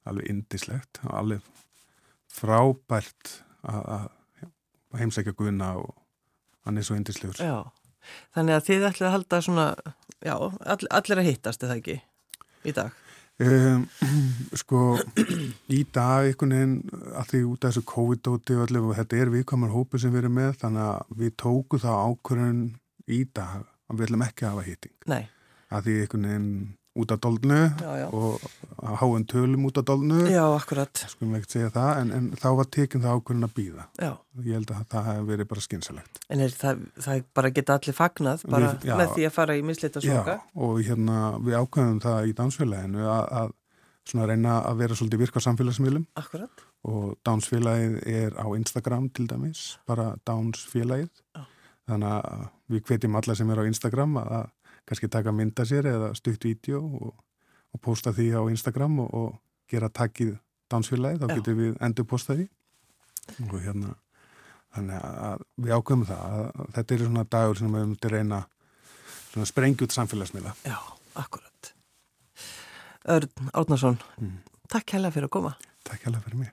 Alveg 0.08 0.28
indislegt 0.32 1.00
og 1.04 1.12
alveg 1.18 1.48
frábært 2.32 3.34
að, 3.68 3.82
að 3.96 5.00
heimsækja 5.00 5.34
Guðna 5.36 5.74
og 5.82 5.90
hann 6.64 6.78
er 6.80 6.86
svo 6.86 6.96
indislegur. 6.98 7.40
já. 7.40 7.64
Þannig 8.36 8.54
að 8.58 8.64
þið 8.66 8.82
ætlið 8.90 9.06
að 9.08 9.14
halda 9.14 9.38
svona, 9.44 9.66
já, 10.24 10.34
all, 10.36 10.88
allir 10.92 11.20
að 11.22 11.28
hittast, 11.30 11.62
er 11.64 11.70
það 11.72 11.78
ekki, 11.80 11.94
í 12.68 12.74
dag? 12.76 12.98
Um, 13.42 13.88
sko, 14.60 14.94
í 15.66 15.80
dag 15.90 16.28
einhvern 16.28 16.52
veginn 16.54 16.74
að 17.18 17.32
því 17.32 17.40
út 17.50 17.64
af 17.64 17.72
þessu 17.72 17.82
COVID-dóti 17.90 18.58
og 18.60 18.92
þetta 18.94 19.18
er 19.18 19.32
viðkvæmar 19.32 19.72
hópu 19.74 19.98
sem 19.98 20.12
við 20.14 20.20
erum 20.22 20.36
með 20.38 20.52
þannig 20.60 20.84
að 20.84 21.16
við 21.18 21.32
tóku 21.42 21.80
þá 21.82 21.90
ákvörðun 22.12 22.60
í 23.10 23.18
dag 23.34 23.64
að 23.90 23.98
við 23.98 24.06
ætlum 24.06 24.24
ekki 24.28 24.46
að 24.46 24.54
hafa 24.54 24.66
hýting 24.68 24.94
að 25.74 25.88
því 25.88 25.96
einhvern 26.04 26.28
veginn 26.30 26.52
út 26.94 27.10
af 27.10 27.20
doldnu 27.24 27.56
já, 27.80 27.90
já. 27.98 28.06
og 28.14 28.40
háum 29.00 29.24
tölum 29.26 29.66
út 29.66 29.78
af 29.80 29.84
doldnu 29.88 30.20
Já, 30.30 30.44
akkurat, 30.54 31.02
skulum 31.10 31.34
ekki 31.38 31.50
segja 31.56 31.70
það 31.74 31.90
en, 32.02 32.12
en 32.18 32.28
þá 32.38 32.46
var 32.60 32.70
tekin 32.76 33.02
það 33.02 33.18
ákvörðun 33.18 33.48
að 33.48 33.54
býða 33.56 33.86
já. 33.98 34.10
ég 34.44 34.52
held 34.58 34.70
að 34.74 34.84
það 34.94 35.08
hefur 35.10 35.28
verið 35.32 35.50
bara 35.50 35.64
skynsalegt 35.66 36.22
En 36.28 36.44
er 36.44 36.54
það, 36.54 36.84
það 37.06 37.24
bara 37.40 37.52
geta 37.58 37.78
allir 37.78 37.98
fagnað, 37.98 38.46
bara 38.54 38.70
Við- 38.70 38.86
já. 38.90 38.94
með 39.00 39.14
því 39.16 39.26
að 39.28 39.34
fara 39.40 39.58
í 39.58 39.66
mislita 39.66 40.04
soka? 40.04 40.38
Já, 40.38 40.54
og 40.68 40.80
hérna 40.86 41.18
við 41.42 41.58
ákveðum 41.64 42.00
það 42.04 42.30
í 42.30 42.36
dansfélaginu 42.42 43.08
að, 43.10 43.26
að 43.42 43.52
reyna 44.28 44.58
að 44.68 44.80
vera 44.84 44.94
svolítið 44.98 45.24
virka 45.24 45.40
á 45.42 45.46
samfélagsmiðlum 45.48 46.06
Akkurat, 46.20 46.64
og 46.84 47.14
Dánsfélagið 47.24 47.94
er 48.06 48.34
á 48.36 48.46
Instagram 48.54 49.08
til 49.16 49.26
dæmis, 49.26 49.78
bara 49.88 50.14
Dánsfélagið 50.28 51.10
Já. 51.34 51.46
þannig 51.88 52.12
að 52.20 52.44
við 52.70 52.84
hvetjum 52.88 53.16
alla 53.18 53.34
sem 53.34 53.50
er 53.50 53.60
á 53.60 53.64
Instagram 53.68 54.18
að 54.20 54.44
kannski 54.88 55.08
taka 55.08 55.32
mynda 55.32 55.64
sér 55.68 55.86
eða 55.90 56.14
stutt 56.18 56.44
vídeo 56.44 56.80
og, 56.84 57.14
og 57.74 57.80
posta 57.80 58.12
því 58.12 58.26
á 58.36 58.40
Instagram 58.52 58.98
og, 59.04 59.14
og 59.14 59.38
gera 59.70 59.88
takkið 59.88 60.36
Dánsfélagið, 60.72 61.20
þá 61.20 61.28
Já. 61.28 61.34
getum 61.38 61.58
við 61.60 61.74
endur 61.84 62.06
posta 62.08 62.34
því 62.38 62.46
og 63.50 63.58
hérna 63.62 63.90
þannig 64.74 65.04
að 65.04 65.42
við 65.64 65.74
ákveðum 65.76 66.06
það 66.08 66.22
að 66.34 66.72
þetta 66.78 66.94
er 66.96 67.04
svona 67.04 67.24
dagur 67.36 67.60
sem 67.60 67.68
við 67.76 67.84
myndum 67.90 68.10
reyna 68.14 68.40
svona 69.30 69.46
sprengja 69.50 69.86
út 69.86 69.94
samfélagsmiðla 69.94 70.54
já, 70.64 70.76
akkurat. 71.20 71.72
Örn 73.04 73.50
Árnason, 73.52 73.98
Mm. 74.18 74.38
takk 74.72 74.94
hella 74.96 75.10
fyrir 75.12 75.28
að 75.28 75.34
koma. 75.36 75.52
Takk 75.84 76.06
hérlega 76.08 76.24
fyrir 76.24 76.38
mig 76.40 76.52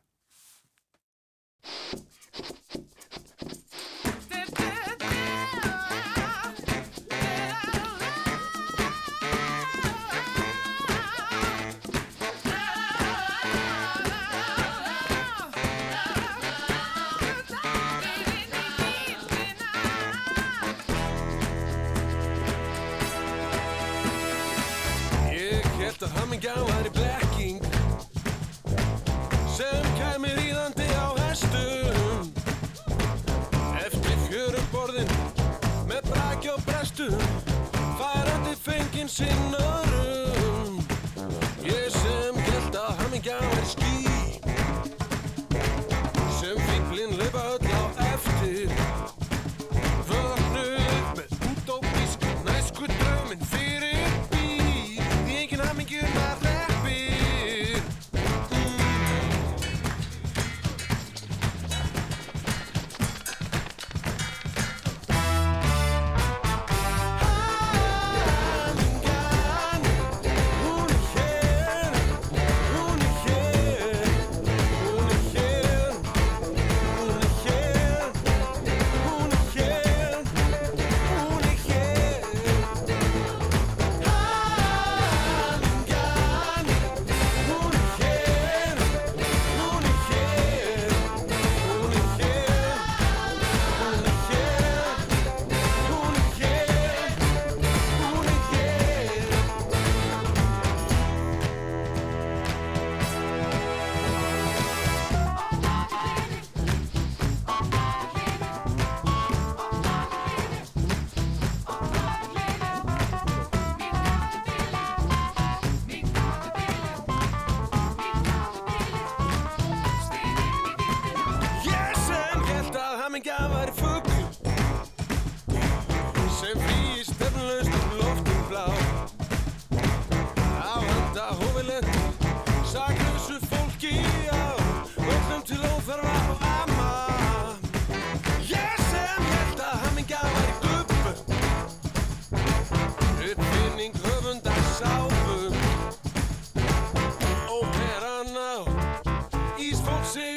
folks 149.81 150.15
in. 150.15 150.30